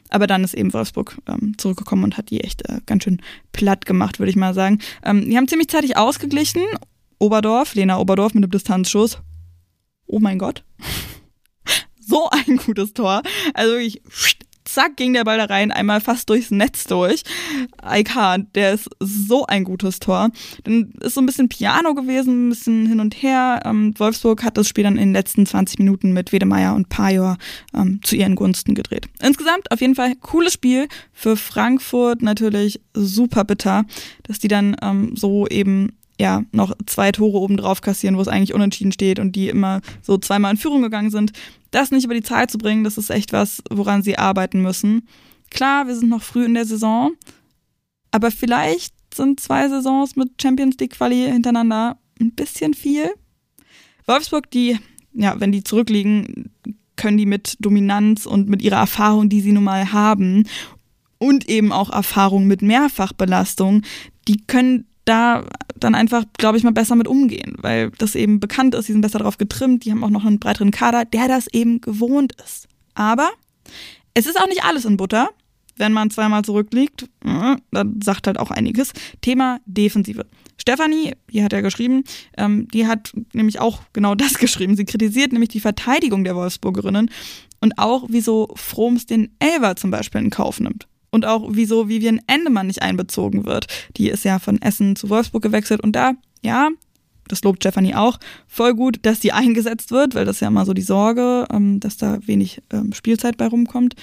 [0.09, 3.19] Aber dann ist eben Wolfsburg ähm, zurückgekommen und hat die echt äh, ganz schön
[3.51, 4.79] platt gemacht, würde ich mal sagen.
[5.03, 6.61] Ähm, die haben ziemlich zeitig ausgeglichen.
[7.17, 9.19] Oberdorf, Lena Oberdorf mit einem Distanzschuss.
[10.05, 10.63] Oh mein Gott.
[11.99, 13.23] so ein gutes Tor.
[13.55, 14.01] Also wirklich
[14.73, 17.23] zack, ging der Ball da rein, einmal fast durchs Netz durch.
[17.81, 20.29] Aika, der ist so ein gutes Tor.
[20.63, 23.61] Dann ist so ein bisschen Piano gewesen, ein bisschen hin und her.
[23.65, 27.37] Ähm, Wolfsburg hat das Spiel dann in den letzten 20 Minuten mit Wedemeyer und Pajor
[27.75, 29.07] ähm, zu ihren Gunsten gedreht.
[29.21, 30.87] Insgesamt auf jeden Fall cooles Spiel.
[31.13, 33.85] Für Frankfurt natürlich super bitter,
[34.23, 38.27] dass die dann ähm, so eben ja, noch zwei Tore oben drauf kassieren, wo es
[38.27, 41.31] eigentlich unentschieden steht und die immer so zweimal in Führung gegangen sind.
[41.71, 45.07] Das nicht über die Zeit zu bringen, das ist echt was, woran sie arbeiten müssen.
[45.49, 47.13] Klar, wir sind noch früh in der Saison,
[48.11, 53.09] aber vielleicht sind zwei Saisons mit Champions League Quali hintereinander ein bisschen viel.
[54.05, 54.77] Wolfsburg, die,
[55.13, 56.51] ja, wenn die zurückliegen,
[56.97, 60.43] können die mit Dominanz und mit ihrer Erfahrung, die sie nun mal haben,
[61.17, 63.81] und eben auch Erfahrung mit Mehrfachbelastung,
[64.27, 65.45] die können da
[65.83, 69.01] dann einfach, glaube ich, mal besser mit umgehen, weil das eben bekannt ist, die sind
[69.01, 72.67] besser darauf getrimmt, die haben auch noch einen breiteren Kader, der das eben gewohnt ist.
[72.93, 73.29] Aber
[74.13, 75.29] es ist auch nicht alles in Butter.
[75.77, 78.91] Wenn man zweimal zurückliegt, äh, dann sagt halt auch einiges.
[79.21, 80.27] Thema Defensive.
[80.57, 82.03] Stefanie, die hat ja geschrieben,
[82.37, 84.75] ähm, die hat nämlich auch genau das geschrieben.
[84.75, 87.09] Sie kritisiert nämlich die Verteidigung der Wolfsburgerinnen
[87.61, 92.21] und auch, wieso Froms den Elver zum Beispiel in Kauf nimmt und auch wieso Vivian
[92.27, 93.67] Endemann nicht einbezogen wird.
[93.97, 96.69] Die ist ja von Essen zu Wolfsburg gewechselt und da, ja,
[97.27, 100.65] das lobt Stephanie auch, voll gut, dass die eingesetzt wird, weil das ist ja immer
[100.65, 103.95] so die Sorge, ähm, dass da wenig ähm, Spielzeit bei rumkommt.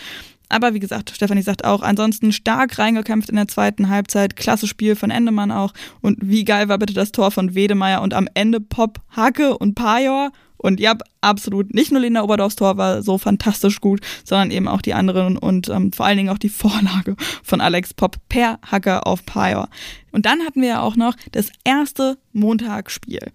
[0.51, 4.35] Aber wie gesagt, Stefanie sagt auch, ansonsten stark reingekämpft in der zweiten Halbzeit.
[4.35, 5.75] Klasse Spiel von Endemann auch.
[6.01, 9.75] Und wie geil war bitte das Tor von Wedemeyer und am Ende Pop, Hacke und
[9.75, 10.33] Pajor.
[10.59, 11.73] Und ja, absolut.
[11.73, 15.69] Nicht nur Lena Oberdorfs Tor war so fantastisch gut, sondern eben auch die anderen und
[15.69, 19.69] ähm, vor allen Dingen auch die Vorlage von Alex Pop per Hacker auf Pyre.
[20.11, 23.33] Und dann hatten wir ja auch noch das erste Montagsspiel.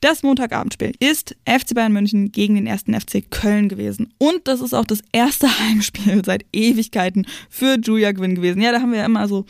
[0.00, 4.14] Das Montagabendspiel ist FC Bayern München gegen den ersten FC Köln gewesen.
[4.18, 8.60] Und das ist auch das erste Heimspiel seit Ewigkeiten für Julia Gwynn gewesen.
[8.60, 9.44] Ja, da haben wir ja immer so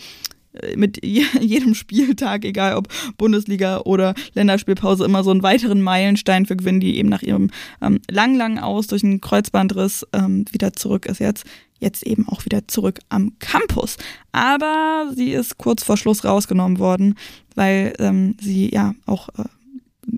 [0.77, 6.81] mit jedem Spieltag, egal ob Bundesliga oder Länderspielpause, immer so einen weiteren Meilenstein für Gewinn,
[6.81, 7.51] die eben nach ihrem
[7.83, 11.45] ähm, lang, lang Aus durch einen Kreuzbandriss ähm, wieder zurück ist jetzt.
[11.81, 13.99] Jetzt eben auch wieder zurück am Campus.
[14.33, 17.15] Aber sie ist kurz vor Schluss rausgenommen worden,
[17.55, 19.45] weil ähm, sie ja auch äh,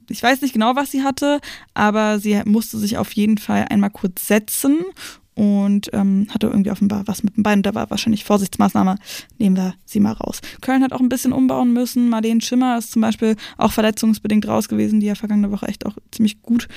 [0.08, 1.40] ich weiß nicht genau, was sie hatte,
[1.74, 4.78] aber sie musste sich auf jeden Fall einmal kurz setzen
[5.40, 7.62] und ähm, hatte irgendwie offenbar was mit dem Bein.
[7.62, 8.96] Da war wahrscheinlich Vorsichtsmaßnahme.
[9.38, 10.42] Nehmen wir sie mal raus.
[10.60, 12.10] Köln hat auch ein bisschen umbauen müssen.
[12.10, 15.96] Marlene Schimmer ist zum Beispiel auch verletzungsbedingt raus gewesen, die ja vergangene Woche echt auch
[16.10, 16.68] ziemlich gut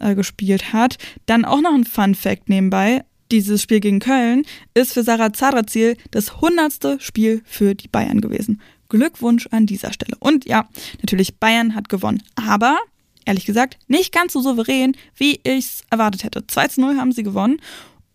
[0.00, 0.98] äh, gespielt hat.
[1.24, 3.04] Dann auch noch ein Fun Fact nebenbei.
[3.30, 4.42] Dieses Spiel gegen Köln
[4.74, 8.60] ist für Sarah Zarazil das hundertste Spiel für die Bayern gewesen.
[8.90, 10.18] Glückwunsch an dieser Stelle.
[10.18, 10.68] Und ja,
[11.00, 12.22] natürlich, Bayern hat gewonnen.
[12.34, 12.76] Aber,
[13.24, 16.46] ehrlich gesagt, nicht ganz so souverän, wie ich es erwartet hätte.
[16.46, 17.62] 2 zu 0 haben sie gewonnen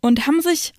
[0.06, 0.74] und haben sich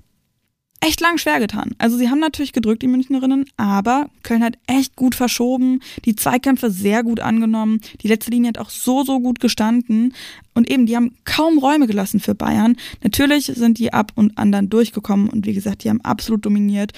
[0.80, 1.72] echt lang schwer getan.
[1.78, 6.70] Also sie haben natürlich gedrückt, die Münchnerinnen, aber Köln hat echt gut verschoben, die Zweikämpfe
[6.70, 10.14] sehr gut angenommen, die letzte Linie hat auch so, so gut gestanden
[10.54, 12.76] und eben, die haben kaum Räume gelassen für Bayern.
[13.02, 16.92] Natürlich sind die ab und an dann durchgekommen und wie gesagt, die haben absolut dominiert.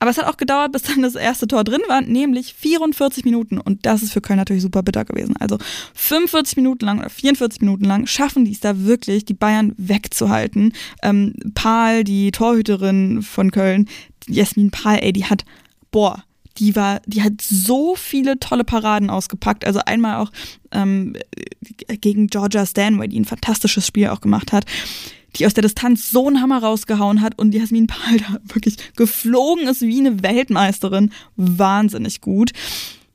[0.00, 3.58] Aber es hat auch gedauert, bis dann das erste Tor drin war, nämlich 44 Minuten.
[3.58, 5.34] Und das ist für Köln natürlich super bitter gewesen.
[5.38, 5.58] Also
[5.94, 10.72] 45 Minuten lang oder 44 Minuten lang schaffen die es da wirklich, die Bayern wegzuhalten.
[11.02, 13.88] Ähm, Pahl, die Torhüterin von Köln,
[14.28, 15.44] Jasmin Pahl, ey, die hat,
[15.90, 16.22] boah,
[16.58, 19.64] die war, die hat so viele tolle Paraden ausgepackt.
[19.64, 20.30] Also einmal auch
[20.70, 21.16] ähm,
[22.00, 24.64] gegen Georgia Stanway, die ein fantastisches Spiel auch gemacht hat
[25.36, 29.68] die aus der Distanz so einen Hammer rausgehauen hat und Jasmin Pahl da wirklich geflogen
[29.68, 31.12] ist wie eine Weltmeisterin.
[31.36, 32.52] Wahnsinnig gut.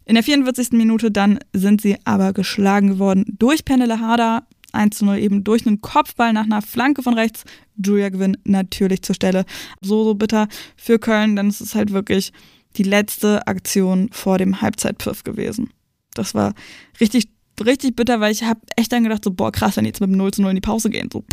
[0.05, 0.71] In der 44.
[0.71, 4.45] Minute dann sind sie aber geschlagen geworden durch Penele Harder.
[4.73, 7.43] 1 zu 0 eben durch einen Kopfball nach einer Flanke von rechts.
[7.83, 9.45] Julia gewinnt natürlich zur Stelle.
[9.81, 12.33] So, so bitter für Köln, denn es ist halt wirklich
[12.75, 15.69] die letzte Aktion vor dem Halbzeitpfiff gewesen.
[16.15, 16.53] Das war
[16.99, 17.29] richtig,
[17.63, 20.09] richtig bitter, weil ich habe echt dann gedacht, so, boah, krass, wenn die jetzt mit
[20.09, 21.09] dem 0 zu 0 in die Pause gehen.
[21.13, 21.23] So,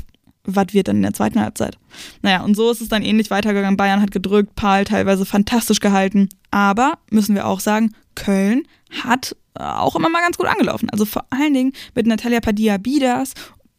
[0.44, 1.78] was wird dann in der zweiten Halbzeit?
[2.22, 3.76] Naja, und so ist es dann ähnlich weitergegangen.
[3.76, 6.28] Bayern hat gedrückt, Paul teilweise fantastisch gehalten.
[6.50, 8.62] Aber, müssen wir auch sagen, Köln
[9.02, 10.90] hat äh, auch immer mal ganz gut angelaufen.
[10.90, 13.34] Also vor allen Dingen mit Natalia Padilla Bidas,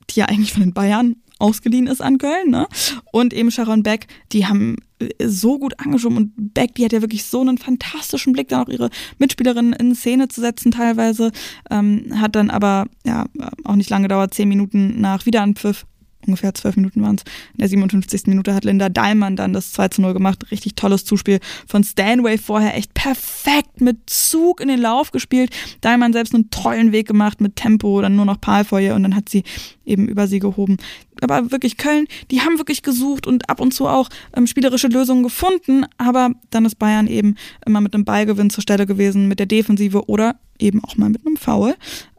[0.10, 2.68] die ja eigentlich von den Bayern ausgeliehen ist an Köln, ne?
[3.12, 7.02] Und eben Sharon Beck, die haben äh, so gut angeschoben und Beck, die hat ja
[7.02, 11.32] wirklich so einen fantastischen Blick, dann auch ihre Mitspielerinnen in Szene zu setzen teilweise,
[11.72, 13.26] ähm, hat dann aber ja
[13.64, 15.86] auch nicht lange gedauert, zehn Minuten nach Wiederanpfiff
[16.26, 17.24] ungefähr zwölf Minuten waren es.
[17.54, 18.28] In der 57.
[18.28, 20.52] Minute hat Linda Dahlmann dann das 2 zu 0 gemacht.
[20.52, 22.76] Richtig tolles Zuspiel von Stanway vorher.
[22.76, 25.52] Echt perfekt mit Zug in den Lauf gespielt.
[25.82, 29.04] Dahlmann selbst einen tollen Weg gemacht mit Tempo, dann nur noch Pal vor ihr und
[29.04, 29.44] dann hat sie
[29.86, 30.78] eben über sie gehoben.
[31.22, 35.24] Aber wirklich Köln, die haben wirklich gesucht und ab und zu auch ähm, spielerische Lösungen
[35.24, 35.86] gefunden.
[35.98, 40.08] Aber dann ist Bayern eben immer mit einem Ballgewinn zur Stelle gewesen, mit der Defensive
[40.08, 41.76] oder eben auch mal mit einem Foul.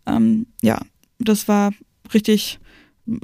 [0.07, 0.80] Ähm, ja,
[1.18, 1.72] das war
[2.14, 2.59] richtig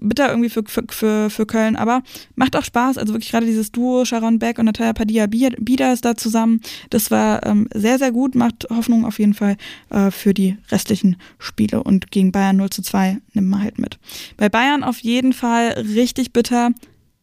[0.00, 2.02] bitter irgendwie für, für, für, für Köln, aber
[2.34, 2.98] macht auch Spaß.
[2.98, 6.60] Also wirklich gerade dieses Duo Sharon Beck und Natalia Padilla Bieder ist da zusammen.
[6.90, 9.56] Das war ähm, sehr, sehr gut, macht Hoffnung auf jeden Fall
[9.90, 11.82] äh, für die restlichen Spiele.
[11.82, 13.98] Und gegen Bayern 0 zu 2 nimmt man halt mit.
[14.36, 16.70] Bei Bayern auf jeden Fall richtig bitter.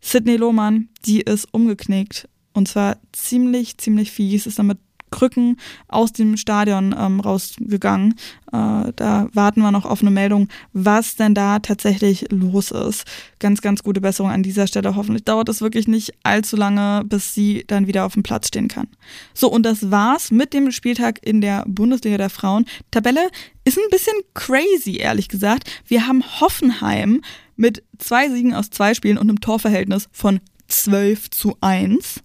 [0.02, 2.30] Sidney Lohmann, die ist umgeknickt.
[2.54, 4.78] Und zwar ziemlich, ziemlich fies, ist damit
[5.16, 5.58] Krücken
[5.88, 8.16] aus dem Stadion ähm, rausgegangen.
[8.52, 13.06] Äh, da warten wir noch auf eine Meldung, was denn da tatsächlich los ist.
[13.40, 14.98] Ganz, ganz gute Besserung an dieser Stelle.
[14.98, 18.68] Hoffentlich dauert es wirklich nicht allzu lange, bis sie dann wieder auf dem Platz stehen
[18.68, 18.88] kann.
[19.34, 22.66] So, und das war's mit dem Spieltag in der Bundesliga der Frauen.
[22.92, 23.30] Tabelle
[23.64, 25.72] ist ein bisschen crazy, ehrlich gesagt.
[25.88, 27.22] Wir haben Hoffenheim
[27.56, 32.22] mit zwei Siegen aus zwei Spielen und einem Torverhältnis von 12 zu 1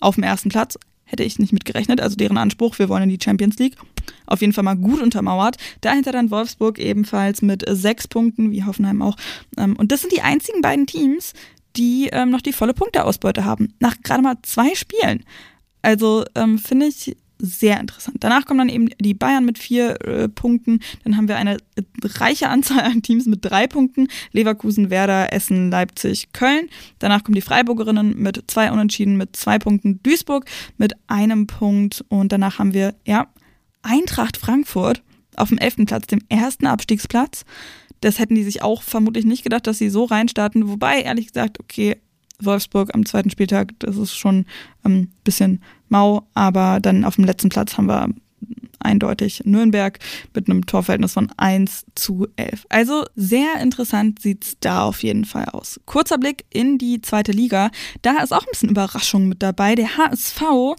[0.00, 2.00] auf dem ersten Platz hätte ich nicht mitgerechnet.
[2.00, 3.76] Also deren Anspruch, wir wollen in die Champions League,
[4.26, 5.56] auf jeden Fall mal gut untermauert.
[5.80, 9.16] Dahinter dann Wolfsburg ebenfalls mit sechs Punkten, wie Hoffenheim auch.
[9.56, 11.32] Ähm, und das sind die einzigen beiden Teams,
[11.76, 13.72] die ähm, noch die volle Punkteausbeute haben.
[13.80, 15.24] Nach gerade mal zwei Spielen.
[15.82, 18.18] Also ähm, finde ich sehr interessant.
[18.20, 20.80] Danach kommen dann eben die Bayern mit vier äh, Punkten.
[21.04, 21.58] Dann haben wir eine
[22.02, 24.08] reiche Anzahl an Teams mit drei Punkten.
[24.32, 26.68] Leverkusen, Werder, Essen, Leipzig, Köln.
[26.98, 30.02] Danach kommen die Freiburgerinnen mit zwei Unentschieden mit zwei Punkten.
[30.02, 30.46] Duisburg
[30.78, 32.04] mit einem Punkt.
[32.08, 33.28] Und danach haben wir, ja,
[33.82, 35.02] Eintracht Frankfurt
[35.36, 37.44] auf dem elften Platz, dem ersten Abstiegsplatz.
[38.00, 40.68] Das hätten die sich auch vermutlich nicht gedacht, dass sie so reinstarten.
[40.68, 41.96] Wobei, ehrlich gesagt, okay,
[42.40, 44.46] Wolfsburg am zweiten Spieltag, das ist schon
[44.82, 48.08] ein ähm, bisschen mau, aber dann auf dem letzten Platz haben wir
[48.78, 49.98] eindeutig Nürnberg
[50.34, 52.66] mit einem Torverhältnis von 1 zu 11.
[52.68, 55.80] Also sehr interessant sieht's da auf jeden Fall aus.
[55.86, 57.70] Kurzer Blick in die zweite Liga.
[58.02, 59.74] Da ist auch ein bisschen Überraschung mit dabei.
[59.74, 60.76] Der HSV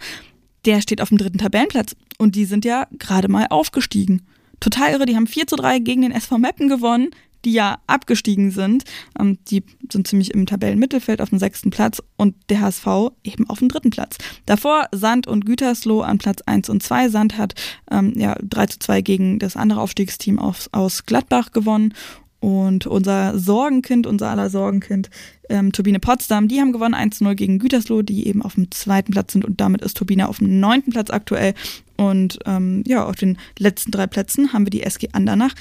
[0.68, 1.96] der steht auf dem dritten Tabellenplatz.
[2.18, 4.28] Und die sind ja gerade mal aufgestiegen.
[4.60, 7.12] Total irre, die haben 4 zu 3 gegen den SV Meppen gewonnen
[7.48, 8.84] die ja abgestiegen sind.
[9.18, 13.60] Ähm, die sind ziemlich im Tabellenmittelfeld auf dem sechsten Platz und der HSV eben auf
[13.60, 14.18] dem dritten Platz.
[14.46, 17.08] Davor Sand und Gütersloh an Platz 1 und 2.
[17.08, 17.54] Sand hat
[17.90, 21.94] ähm, ja 3 zu 2 gegen das andere Aufstiegsteam aus, aus Gladbach gewonnen
[22.42, 25.10] und unser Sorgenkind, unser aller Sorgenkind,
[25.48, 29.32] ähm, Turbine Potsdam, die haben gewonnen 1-0 gegen Gütersloh, die eben auf dem zweiten Platz
[29.32, 31.54] sind und damit ist Turbine auf dem neunten Platz aktuell.
[31.96, 35.54] Und ähm, ja, auf den letzten drei Plätzen haben wir die SG Andernach,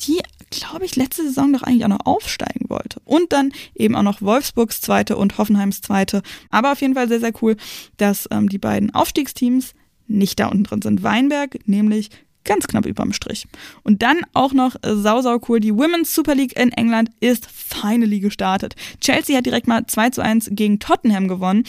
[0.00, 0.20] die,
[0.52, 3.00] glaube ich, letzte Saison doch eigentlich auch noch aufsteigen wollte.
[3.04, 6.22] Und dann eben auch noch Wolfsburgs zweite und Hoffenheims zweite.
[6.50, 7.56] Aber auf jeden Fall sehr, sehr cool,
[7.96, 9.74] dass ähm, die beiden Aufstiegsteams
[10.06, 11.02] nicht da unten drin sind.
[11.02, 12.10] Weinberg nämlich
[12.44, 13.46] ganz knapp überm Strich.
[13.82, 17.46] Und dann auch noch äh, sau, sau cool, die Women's Super League in England ist
[17.50, 18.74] finally gestartet.
[19.00, 21.64] Chelsea hat direkt mal 2 zu 1 gegen Tottenham gewonnen.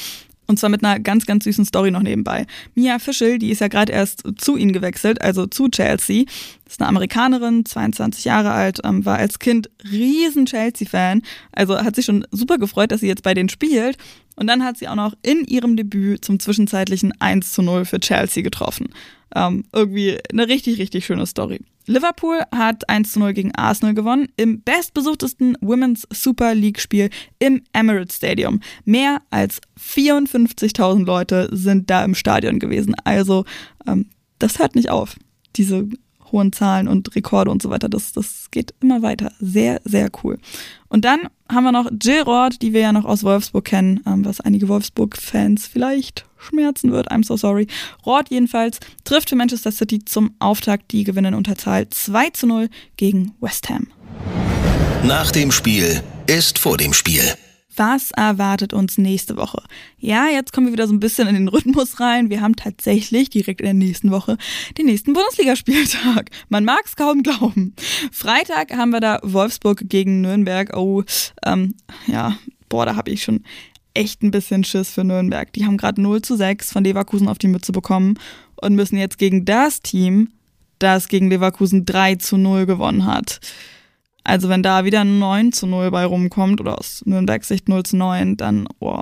[0.47, 2.45] Und zwar mit einer ganz, ganz süßen Story noch nebenbei.
[2.75, 6.25] Mia Fischel, die ist ja gerade erst zu ihnen gewechselt, also zu Chelsea.
[6.67, 11.21] Ist eine Amerikanerin, 22 Jahre alt, ähm, war als Kind riesen Chelsea-Fan.
[11.51, 13.97] Also hat sich schon super gefreut, dass sie jetzt bei denen spielt.
[14.35, 17.99] Und dann hat sie auch noch in ihrem Debüt zum zwischenzeitlichen 1 zu 0 für
[17.99, 18.89] Chelsea getroffen.
[19.35, 21.59] Ähm, irgendwie eine richtig, richtig schöne Story.
[21.85, 27.09] Liverpool hat 1 zu 0 gegen Arsenal gewonnen im bestbesuchtesten Women's Super League Spiel
[27.39, 28.61] im Emirates Stadium.
[28.85, 32.95] Mehr als 54.000 Leute sind da im Stadion gewesen.
[33.03, 33.45] Also
[33.85, 34.09] ähm,
[34.39, 35.15] das hört nicht auf,
[35.55, 35.87] diese
[36.33, 37.87] hohen Zahlen und Rekorde und so weiter.
[37.87, 39.31] Das, das geht immer weiter.
[39.39, 40.37] Sehr, sehr cool.
[40.89, 44.25] Und dann haben wir noch Jill Roth, die wir ja noch aus Wolfsburg kennen, ähm,
[44.25, 47.11] was einige Wolfsburg-Fans vielleicht schmerzen wird.
[47.11, 47.67] I'm so sorry.
[48.05, 50.91] Roth jedenfalls trifft für Manchester City zum Auftakt.
[50.91, 53.87] Die gewinnen Unterzahl 2 zu 0 gegen West Ham.
[55.03, 57.23] Nach dem Spiel ist vor dem Spiel.
[57.75, 59.63] Was erwartet uns nächste Woche?
[59.97, 62.29] Ja, jetzt kommen wir wieder so ein bisschen in den Rhythmus rein.
[62.29, 64.37] Wir haben tatsächlich direkt in der nächsten Woche
[64.77, 66.29] den nächsten Bundesligaspieltag.
[66.49, 67.73] Man mag es kaum glauben.
[68.11, 70.75] Freitag haben wir da Wolfsburg gegen Nürnberg.
[70.75, 71.03] Oh,
[71.45, 71.75] ähm,
[72.07, 72.37] ja,
[72.69, 73.43] boah, da habe ich schon
[73.93, 75.51] echt ein bisschen Schiss für Nürnberg.
[75.53, 78.19] Die haben gerade 0 zu 6 von Leverkusen auf die Mütze bekommen
[78.55, 80.29] und müssen jetzt gegen das Team,
[80.79, 83.39] das gegen Leverkusen 3 zu 0 gewonnen hat.
[84.23, 87.97] Also wenn da wieder 9 zu 0 bei rumkommt oder aus Nürnberg Sicht 0 zu
[87.97, 89.01] 9, dann, oh.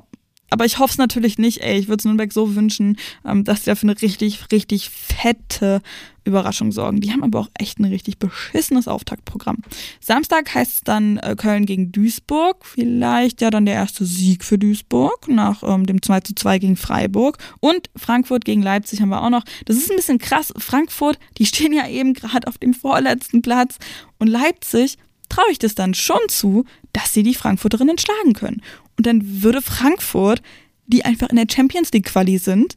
[0.50, 1.80] Aber ich hoffe es natürlich nicht, ey.
[1.80, 5.82] Ich würde es Nürnberg so wünschen, ähm, dass die da für eine richtig, richtig fette
[6.26, 7.00] Überraschung sorgen.
[7.00, 9.60] Die haben aber auch echt ein richtig beschissenes Auftaktprogramm.
[10.02, 12.66] Samstag heißt es dann äh, Köln gegen Duisburg.
[12.66, 16.76] Vielleicht ja dann der erste Sieg für Duisburg nach ähm, dem 2 zu 2 gegen
[16.76, 17.38] Freiburg.
[17.60, 19.46] Und Frankfurt gegen Leipzig haben wir auch noch.
[19.66, 20.54] Das ist ein bisschen krass.
[20.58, 23.78] Frankfurt, die stehen ja eben gerade auf dem vorletzten Platz.
[24.20, 24.98] Und Leipzig
[25.32, 28.62] traue ich das dann schon zu, dass sie die Frankfurterinnen schlagen können.
[28.98, 30.42] Und dann würde Frankfurt,
[30.88, 32.76] die einfach in der Champions League Quali sind,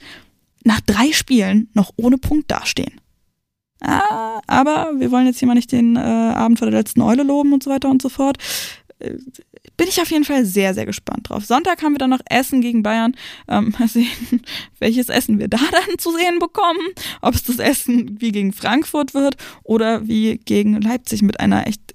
[0.63, 3.01] nach drei Spielen noch ohne Punkt dastehen.
[3.81, 7.23] Ah, aber wir wollen jetzt hier mal nicht den äh, Abend vor der letzten Eule
[7.23, 8.39] loben und so weiter und so fort.
[8.99, 9.15] Äh,
[9.77, 11.45] bin ich auf jeden Fall sehr, sehr gespannt drauf.
[11.45, 13.17] Sonntag haben wir dann noch Essen gegen Bayern.
[13.49, 14.07] Ähm, mal sehen,
[14.79, 16.81] welches Essen wir da dann zu sehen bekommen.
[17.21, 21.94] Ob es das Essen wie gegen Frankfurt wird oder wie gegen Leipzig mit einer echt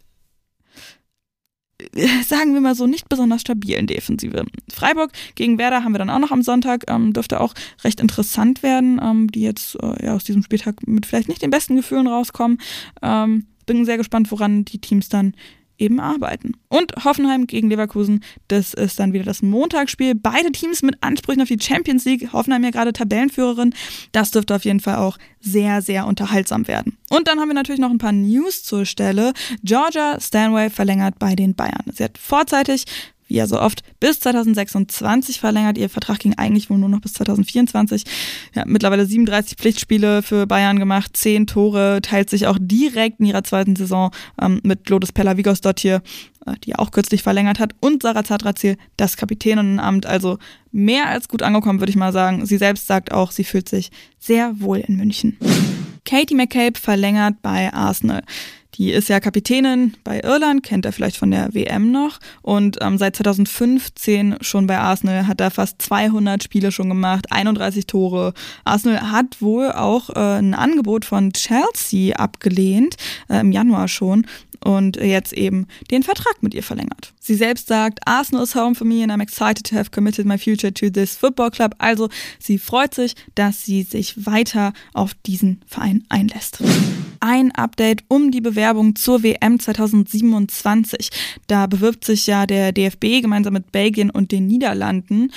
[2.25, 4.45] sagen wir mal so, nicht besonders stabilen Defensive.
[4.71, 7.53] Freiburg gegen Werder haben wir dann auch noch am Sonntag, ähm, dürfte auch
[7.83, 11.51] recht interessant werden, ähm, die jetzt äh, ja, aus diesem Spieltag mit vielleicht nicht den
[11.51, 12.59] besten Gefühlen rauskommen.
[13.01, 15.33] Ähm, bin sehr gespannt, woran die Teams dann
[15.79, 16.53] eben arbeiten.
[16.67, 20.15] Und Hoffenheim gegen Leverkusen, das ist dann wieder das Montagsspiel.
[20.15, 22.31] Beide Teams mit Ansprüchen auf die Champions League.
[22.33, 23.73] Hoffenheim ja gerade Tabellenführerin.
[24.11, 26.97] Das dürfte auf jeden Fall auch sehr, sehr unterhaltsam werden.
[27.09, 29.33] Und dann haben wir natürlich noch ein paar News zur Stelle.
[29.63, 31.85] Georgia Stanway verlängert bei den Bayern.
[31.93, 32.85] Sie hat vorzeitig
[33.29, 35.77] wie ja so oft, bis 2026 verlängert.
[35.77, 38.03] Ihr Vertrag ging eigentlich wohl nur noch bis 2024.
[38.55, 43.43] Ja, mittlerweile 37 Pflichtspiele für Bayern gemacht, 10 Tore, teilt sich auch direkt in ihrer
[43.43, 44.11] zweiten Saison
[44.41, 46.01] ähm, mit Lotus Pellavigos dort hier,
[46.45, 50.05] äh, die auch kürzlich verlängert hat, und Sarah Zadrazil, das Kapitäninnenamt.
[50.07, 50.39] Also
[50.71, 52.45] mehr als gut angekommen, würde ich mal sagen.
[52.45, 55.37] Sie selbst sagt auch, sie fühlt sich sehr wohl in München.
[56.03, 58.23] Katie McCabe verlängert bei Arsenal.
[58.79, 62.97] Die ist ja Kapitänin bei Irland, kennt er vielleicht von der WM noch und ähm,
[62.97, 68.33] seit 2015 schon bei Arsenal hat er fast 200 Spiele schon gemacht, 31 Tore.
[68.63, 72.95] Arsenal hat wohl auch äh, ein Angebot von Chelsea abgelehnt,
[73.27, 74.25] äh, im Januar schon
[74.63, 77.13] und jetzt eben den Vertrag mit ihr verlängert.
[77.19, 80.37] Sie selbst sagt, Arsenal is home for me and I'm excited to have committed my
[80.37, 81.75] future to this football club.
[81.77, 86.61] Also sie freut sich, dass sie sich weiter auf diesen Verein einlässt.
[87.19, 91.09] Ein Update um die Bewerbung zur WM 2027.
[91.47, 95.31] Da bewirbt sich ja der DFB gemeinsam mit Belgien und den Niederlanden.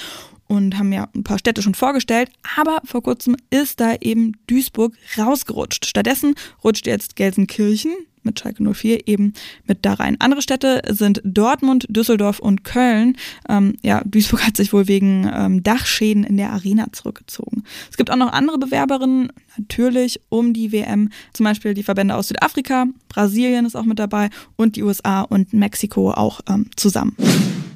[0.49, 4.93] und haben ja ein paar Städte schon vorgestellt, aber vor kurzem ist da eben Duisburg
[5.17, 5.87] rausgerutscht.
[5.87, 7.95] Stattdessen rutscht jetzt Gelsenkirchen
[8.25, 9.33] mit Schalke 04 eben
[9.67, 10.17] mit da rein.
[10.21, 13.17] Andere Städte sind Dortmund, Düsseldorf und Köln.
[13.49, 17.65] Ähm, ja, Duisburg hat sich wohl wegen ähm, Dachschäden in der Arena zurückgezogen.
[17.91, 22.29] Es gibt auch noch andere Bewerberinnen, natürlich um die WM, zum Beispiel die Verbände aus
[22.29, 27.17] Südafrika, Brasilien ist auch mit dabei und die USA und Mexiko auch ähm, zusammen.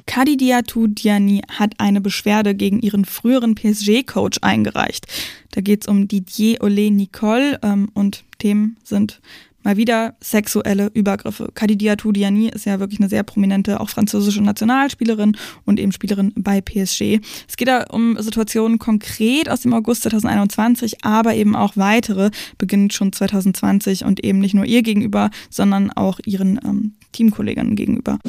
[0.07, 5.05] Kadidiatou Diani hat eine Beschwerde gegen ihren früheren PSG-Coach eingereicht.
[5.51, 9.21] Da geht es um Didier Ole Nicole ähm, und Themen sind
[9.67, 11.49] mal wieder sexuelle Übergriffe.
[11.53, 16.61] Kadidiatou Diani ist ja wirklich eine sehr prominente, auch französische Nationalspielerin und eben Spielerin bei
[16.61, 17.19] PSG.
[17.49, 22.93] Es geht da um Situationen konkret aus dem August 2021, aber eben auch weitere, beginnend
[22.93, 28.19] schon 2020 und eben nicht nur ihr gegenüber, sondern auch ihren ähm, Teamkolleginnen gegenüber.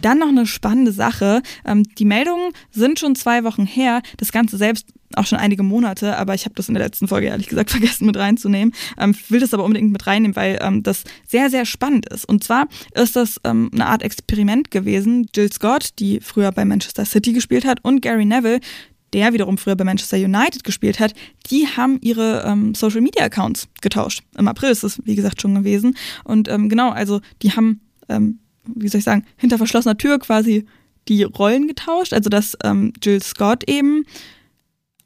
[0.00, 1.42] Dann noch eine spannende Sache.
[1.66, 4.00] Ähm, die Meldungen sind schon zwei Wochen her.
[4.16, 7.28] Das Ganze selbst auch schon einige Monate, aber ich habe das in der letzten Folge
[7.28, 8.74] ehrlich gesagt vergessen mit reinzunehmen.
[8.98, 12.24] Ähm, will das aber unbedingt mit reinnehmen, weil ähm, das sehr, sehr spannend ist.
[12.28, 15.26] Und zwar ist das ähm, eine Art Experiment gewesen.
[15.34, 18.60] Jill Scott, die früher bei Manchester City gespielt hat, und Gary Neville,
[19.14, 21.14] der wiederum früher bei Manchester United gespielt hat,
[21.50, 24.22] die haben ihre ähm, Social Media Accounts getauscht.
[24.36, 25.96] Im April ist das, wie gesagt, schon gewesen.
[26.24, 27.80] Und ähm, genau, also die haben
[28.10, 28.40] ähm,
[28.74, 30.66] wie soll ich sagen, hinter verschlossener Tür quasi
[31.08, 32.12] die Rollen getauscht.
[32.12, 34.04] Also dass ähm, Jill Scott eben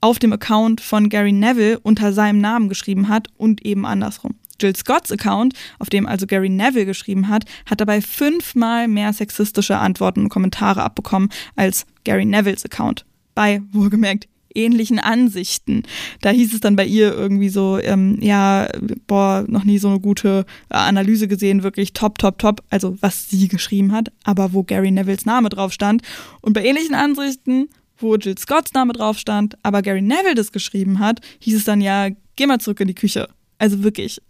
[0.02, 4.34] auf dem Account von Gary Neville unter seinem Namen geschrieben hat und eben andersrum.
[4.60, 9.78] Jill Scotts Account, auf dem also Gary Neville geschrieben hat, hat dabei fünfmal mehr sexistische
[9.78, 13.06] Antworten und Kommentare abbekommen als Gary Nevilles Account.
[13.34, 15.84] Bei, wohlgemerkt, ähnlichen Ansichten.
[16.20, 18.68] Da hieß es dann bei ihr irgendwie so, ähm, ja,
[19.06, 23.48] boah, noch nie so eine gute Analyse gesehen, wirklich top, top, top, also was sie
[23.48, 26.02] geschrieben hat, aber wo Gary Nevilles Name drauf stand.
[26.40, 27.68] Und bei ähnlichen Ansichten,
[28.02, 31.80] wo Jill Scotts Name drauf stand, aber Gary Neville das geschrieben hat, hieß es dann
[31.80, 33.28] ja, geh mal zurück in die Küche.
[33.58, 34.20] Also wirklich.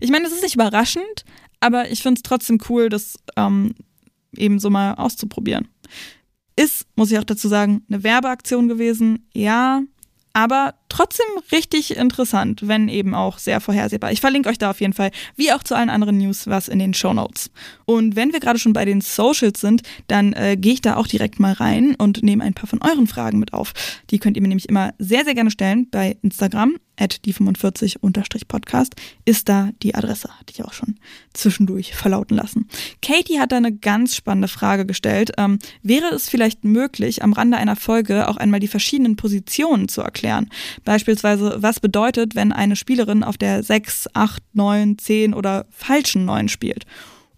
[0.00, 1.24] Ich meine, es ist nicht überraschend,
[1.60, 3.74] aber ich finde es trotzdem cool, das ähm,
[4.36, 5.68] eben so mal auszuprobieren.
[6.56, 9.26] Ist, muss ich auch dazu sagen, eine Werbeaktion gewesen.
[9.32, 9.82] Ja,
[10.32, 14.12] aber trotzdem richtig interessant, wenn eben auch sehr vorhersehbar.
[14.12, 16.78] Ich verlinke euch da auf jeden Fall, wie auch zu allen anderen News, was in
[16.78, 17.50] den Show Notes.
[17.86, 21.06] Und wenn wir gerade schon bei den Socials sind, dann äh, gehe ich da auch
[21.06, 23.72] direkt mal rein und nehme ein paar von euren Fragen mit auf.
[24.10, 28.92] Die könnt ihr mir nämlich immer sehr, sehr gerne stellen bei Instagram die45-podcast
[29.24, 30.96] ist da die Adresse, hatte ich auch schon
[31.32, 32.68] zwischendurch verlauten lassen.
[33.00, 35.32] Katie hat da eine ganz spannende Frage gestellt.
[35.38, 40.02] Ähm, wäre es vielleicht möglich, am Rande einer Folge auch einmal die verschiedenen Positionen zu
[40.02, 40.50] erklären?
[40.84, 46.48] Beispielsweise, was bedeutet, wenn eine Spielerin auf der 6, 8, 9, 10 oder falschen 9
[46.48, 46.86] spielt?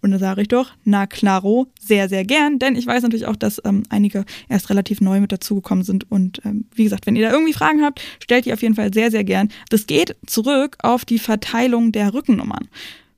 [0.05, 3.35] Und da sage ich doch, na klaro, sehr, sehr gern, denn ich weiß natürlich auch,
[3.35, 6.11] dass ähm, einige erst relativ neu mit dazugekommen sind.
[6.11, 8.93] Und ähm, wie gesagt, wenn ihr da irgendwie Fragen habt, stellt die auf jeden Fall
[8.93, 9.49] sehr, sehr gern.
[9.69, 12.67] Das geht zurück auf die Verteilung der Rückennummern.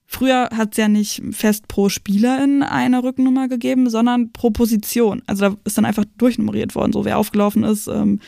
[0.05, 5.21] Früher hat es ja nicht fest pro Spielerin eine Rückennummer gegeben, sondern pro Position.
[5.27, 8.21] Also da ist dann einfach durchnummeriert worden, so wer aufgelaufen ist, ähm,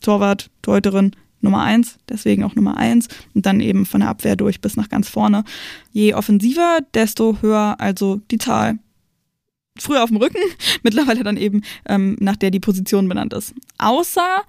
[0.00, 4.60] Torwart, Torhüterin, Nummer eins, deswegen auch Nummer eins und dann eben von der Abwehr durch
[4.60, 5.44] bis nach ganz vorne.
[5.92, 8.78] Je offensiver, desto höher also die Zahl.
[9.78, 10.42] Früher auf dem Rücken,
[10.82, 13.54] mittlerweile dann eben ähm, nach der die Position benannt ist.
[13.78, 14.42] Außer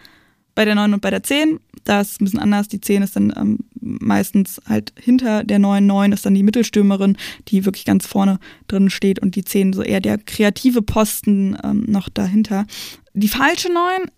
[0.56, 2.68] bei der 9 und bei der 10, da ist ein bisschen anders.
[2.68, 5.86] Die 10 ist dann ähm, meistens halt hinter der 9.
[5.86, 9.82] 9 ist dann die Mittelstürmerin, die wirklich ganz vorne drin steht und die 10 so
[9.82, 12.66] eher der kreative Posten ähm, noch dahinter.
[13.14, 14.12] Die falsche 9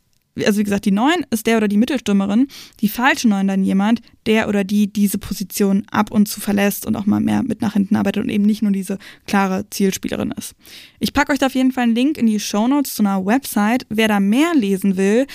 [0.45, 2.47] also wie gesagt, die Neun ist der oder die Mittelstürmerin,
[2.79, 6.95] die falsche Neun dann jemand, der oder die diese Position ab und zu verlässt und
[6.95, 10.55] auch mal mehr mit nach hinten arbeitet und eben nicht nur diese klare Zielspielerin ist.
[10.99, 13.25] Ich packe euch da auf jeden Fall einen Link in die Show Notes zu einer
[13.25, 13.86] Website.
[13.89, 15.27] Wer da mehr lesen will,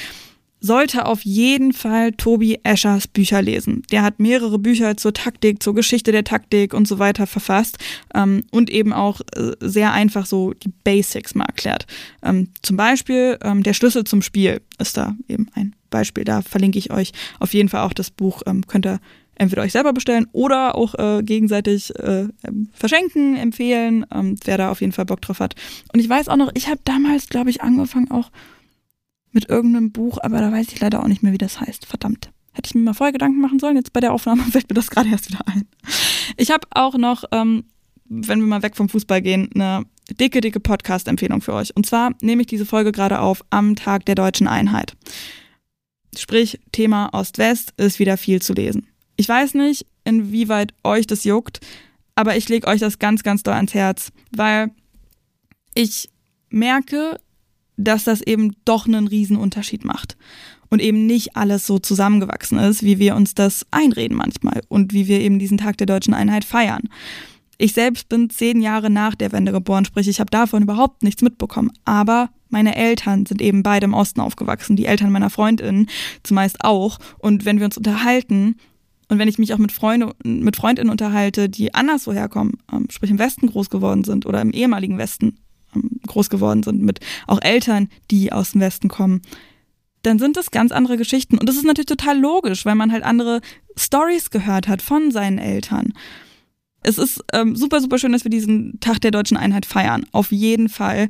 [0.60, 3.82] sollte auf jeden Fall Tobi Eschers Bücher lesen.
[3.90, 7.78] Der hat mehrere Bücher zur Taktik, zur Geschichte der Taktik und so weiter verfasst
[8.14, 11.86] ähm, und eben auch äh, sehr einfach so die Basics mal erklärt.
[12.22, 16.24] Ähm, zum Beispiel ähm, der Schlüssel zum Spiel ist da eben ein Beispiel.
[16.24, 18.42] Da verlinke ich euch auf jeden Fall auch das Buch.
[18.46, 19.00] Ähm, könnt ihr
[19.38, 24.70] entweder euch selber bestellen oder auch äh, gegenseitig äh, ähm, verschenken, empfehlen, ähm, wer da
[24.70, 25.54] auf jeden Fall Bock drauf hat.
[25.92, 28.30] Und ich weiß auch noch, ich habe damals, glaube ich, angefangen auch
[29.38, 31.86] mit irgendeinem Buch, aber da weiß ich leider auch nicht mehr, wie das heißt.
[31.86, 32.32] Verdammt.
[32.54, 33.76] Hätte ich mir mal vorher Gedanken machen sollen.
[33.76, 35.68] Jetzt bei der Aufnahme fällt mir das gerade erst wieder ein.
[36.36, 37.62] Ich habe auch noch, ähm,
[38.06, 39.84] wenn wir mal weg vom Fußball gehen, eine
[40.18, 41.76] dicke, dicke Podcast-Empfehlung für euch.
[41.76, 44.96] Und zwar nehme ich diese Folge gerade auf am Tag der deutschen Einheit.
[46.16, 48.88] Sprich, Thema Ost-West ist wieder viel zu lesen.
[49.14, 51.60] Ich weiß nicht, inwieweit euch das juckt,
[52.16, 54.72] aber ich lege euch das ganz, ganz doll ans Herz, weil
[55.74, 56.08] ich
[56.50, 57.20] merke,
[57.78, 60.16] dass das eben doch einen Riesenunterschied macht
[60.68, 65.08] und eben nicht alles so zusammengewachsen ist, wie wir uns das einreden manchmal und wie
[65.08, 66.88] wir eben diesen Tag der deutschen Einheit feiern.
[67.56, 71.22] Ich selbst bin zehn Jahre nach der Wende geboren, sprich ich habe davon überhaupt nichts
[71.22, 71.72] mitbekommen.
[71.84, 75.88] Aber meine Eltern sind eben beide im Osten aufgewachsen, die Eltern meiner Freundinnen
[76.22, 76.98] zumeist auch.
[77.18, 78.56] Und wenn wir uns unterhalten,
[79.08, 83.10] und wenn ich mich auch mit, Freunde, mit Freundinnen unterhalte, die anderswo herkommen, ähm, sprich
[83.10, 85.38] im Westen groß geworden sind oder im ehemaligen Westen
[86.06, 89.22] groß geworden sind, mit auch Eltern, die aus dem Westen kommen,
[90.02, 91.38] dann sind das ganz andere Geschichten.
[91.38, 93.40] Und das ist natürlich total logisch, weil man halt andere
[93.76, 95.92] Stories gehört hat von seinen Eltern.
[96.82, 100.06] Es ist ähm, super, super schön, dass wir diesen Tag der deutschen Einheit feiern.
[100.12, 101.08] Auf jeden Fall.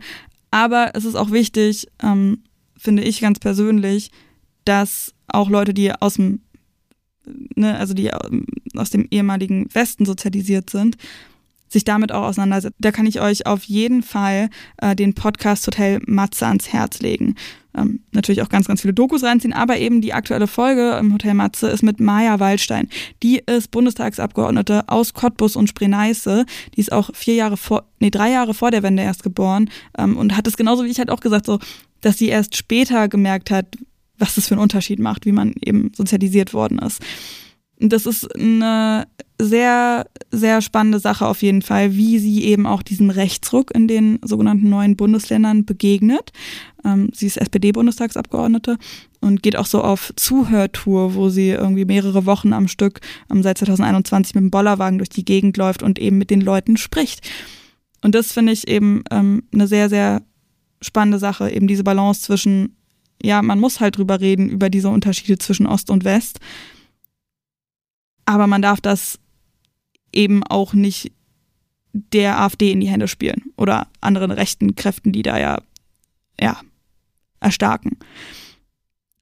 [0.51, 2.43] Aber es ist auch wichtig, ähm,
[2.77, 4.11] finde ich ganz persönlich,
[4.65, 6.41] dass auch Leute, die aus dem
[7.55, 10.97] ne, also die ähm, aus dem ehemaligen Westen sozialisiert sind,
[11.69, 12.77] sich damit auch auseinandersetzen.
[12.79, 17.35] Da kann ich euch auf jeden Fall äh, den Podcast Hotel Matze ans Herz legen.
[17.77, 21.35] Ähm, natürlich auch ganz, ganz viele Dokus reinziehen, aber eben die aktuelle Folge im Hotel
[21.35, 22.89] Matze ist mit Maja Waldstein.
[23.23, 26.47] Die ist Bundestagsabgeordnete aus Cottbus und Spree-Neiße.
[26.75, 30.17] Die ist auch vier Jahre vor, nee, drei Jahre vor der Wende erst geboren ähm,
[30.17, 31.59] und hat es genauso wie ich halt auch gesagt, so,
[32.01, 33.67] dass sie erst später gemerkt hat,
[34.19, 37.03] was das für einen Unterschied macht, wie man eben sozialisiert worden ist.
[37.81, 39.07] Das ist eine
[39.41, 44.19] sehr, sehr spannende Sache auf jeden Fall, wie sie eben auch diesem Rechtsruck in den
[44.25, 46.33] sogenannten neuen Bundesländern begegnet.
[46.85, 48.79] Ähm, sie ist SPD-Bundestagsabgeordnete
[49.21, 53.01] und geht auch so auf Zuhörtour, wo sie irgendwie mehrere Wochen am Stück
[53.31, 56.77] ähm, seit 2021 mit dem Bollerwagen durch die Gegend läuft und eben mit den Leuten
[56.77, 57.21] spricht.
[58.03, 60.23] Und das finde ich eben ähm, eine sehr, sehr
[60.83, 62.75] spannende Sache, eben diese Balance zwischen
[63.23, 66.39] ja, man muss halt drüber reden, über diese Unterschiede zwischen Ost und West.
[68.29, 69.19] Aber man darf das
[70.13, 71.13] eben auch nicht
[71.95, 75.63] der AfD in die Hände spielen oder anderen rechten Kräften, die da ja,
[76.39, 76.61] ja,
[77.41, 77.97] erstarken.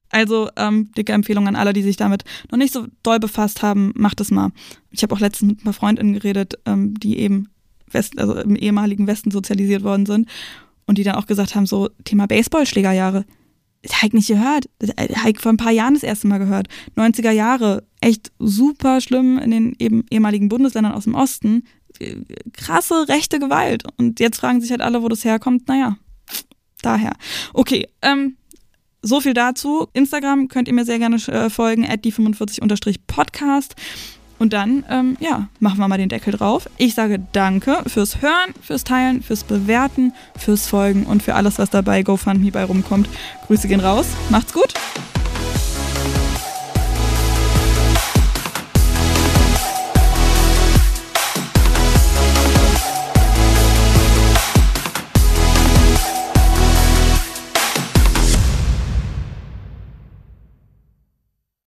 [0.09, 3.93] Also ähm, dicke Empfehlung an alle, die sich damit noch nicht so doll befasst haben,
[3.95, 4.51] macht es mal.
[4.91, 7.47] Ich habe auch letztens mit ein paar Freundinnen geredet, ähm, die eben
[7.89, 10.27] West, also im ehemaligen Westen sozialisiert worden sind
[10.85, 13.23] und die dann auch gesagt haben, so Thema Baseballschlägerjahre,
[13.81, 14.69] ich nicht gehört.
[14.81, 16.67] Ich vor ein paar Jahren das erste Mal gehört.
[16.97, 21.63] 90er Jahre, echt super schlimm in den eben ehemaligen Bundesländern aus dem Osten.
[22.53, 23.83] Krasse rechte Gewalt.
[23.97, 25.67] Und jetzt fragen sich halt alle, wo das herkommt.
[25.67, 25.97] Naja,
[26.81, 27.13] daher.
[27.53, 28.37] Okay, ähm,
[29.01, 29.87] so viel dazu.
[29.93, 33.73] Instagram könnt ihr mir sehr gerne äh, folgen, at die45-podcast.
[34.39, 36.69] Und dann, ähm, ja, machen wir mal den Deckel drauf.
[36.77, 41.71] Ich sage danke fürs Hören, fürs Teilen, fürs Bewerten, fürs Folgen und für alles, was
[41.71, 43.09] dabei GoFundMe bei rumkommt.
[43.47, 44.05] Grüße gehen raus.
[44.29, 44.73] Macht's gut.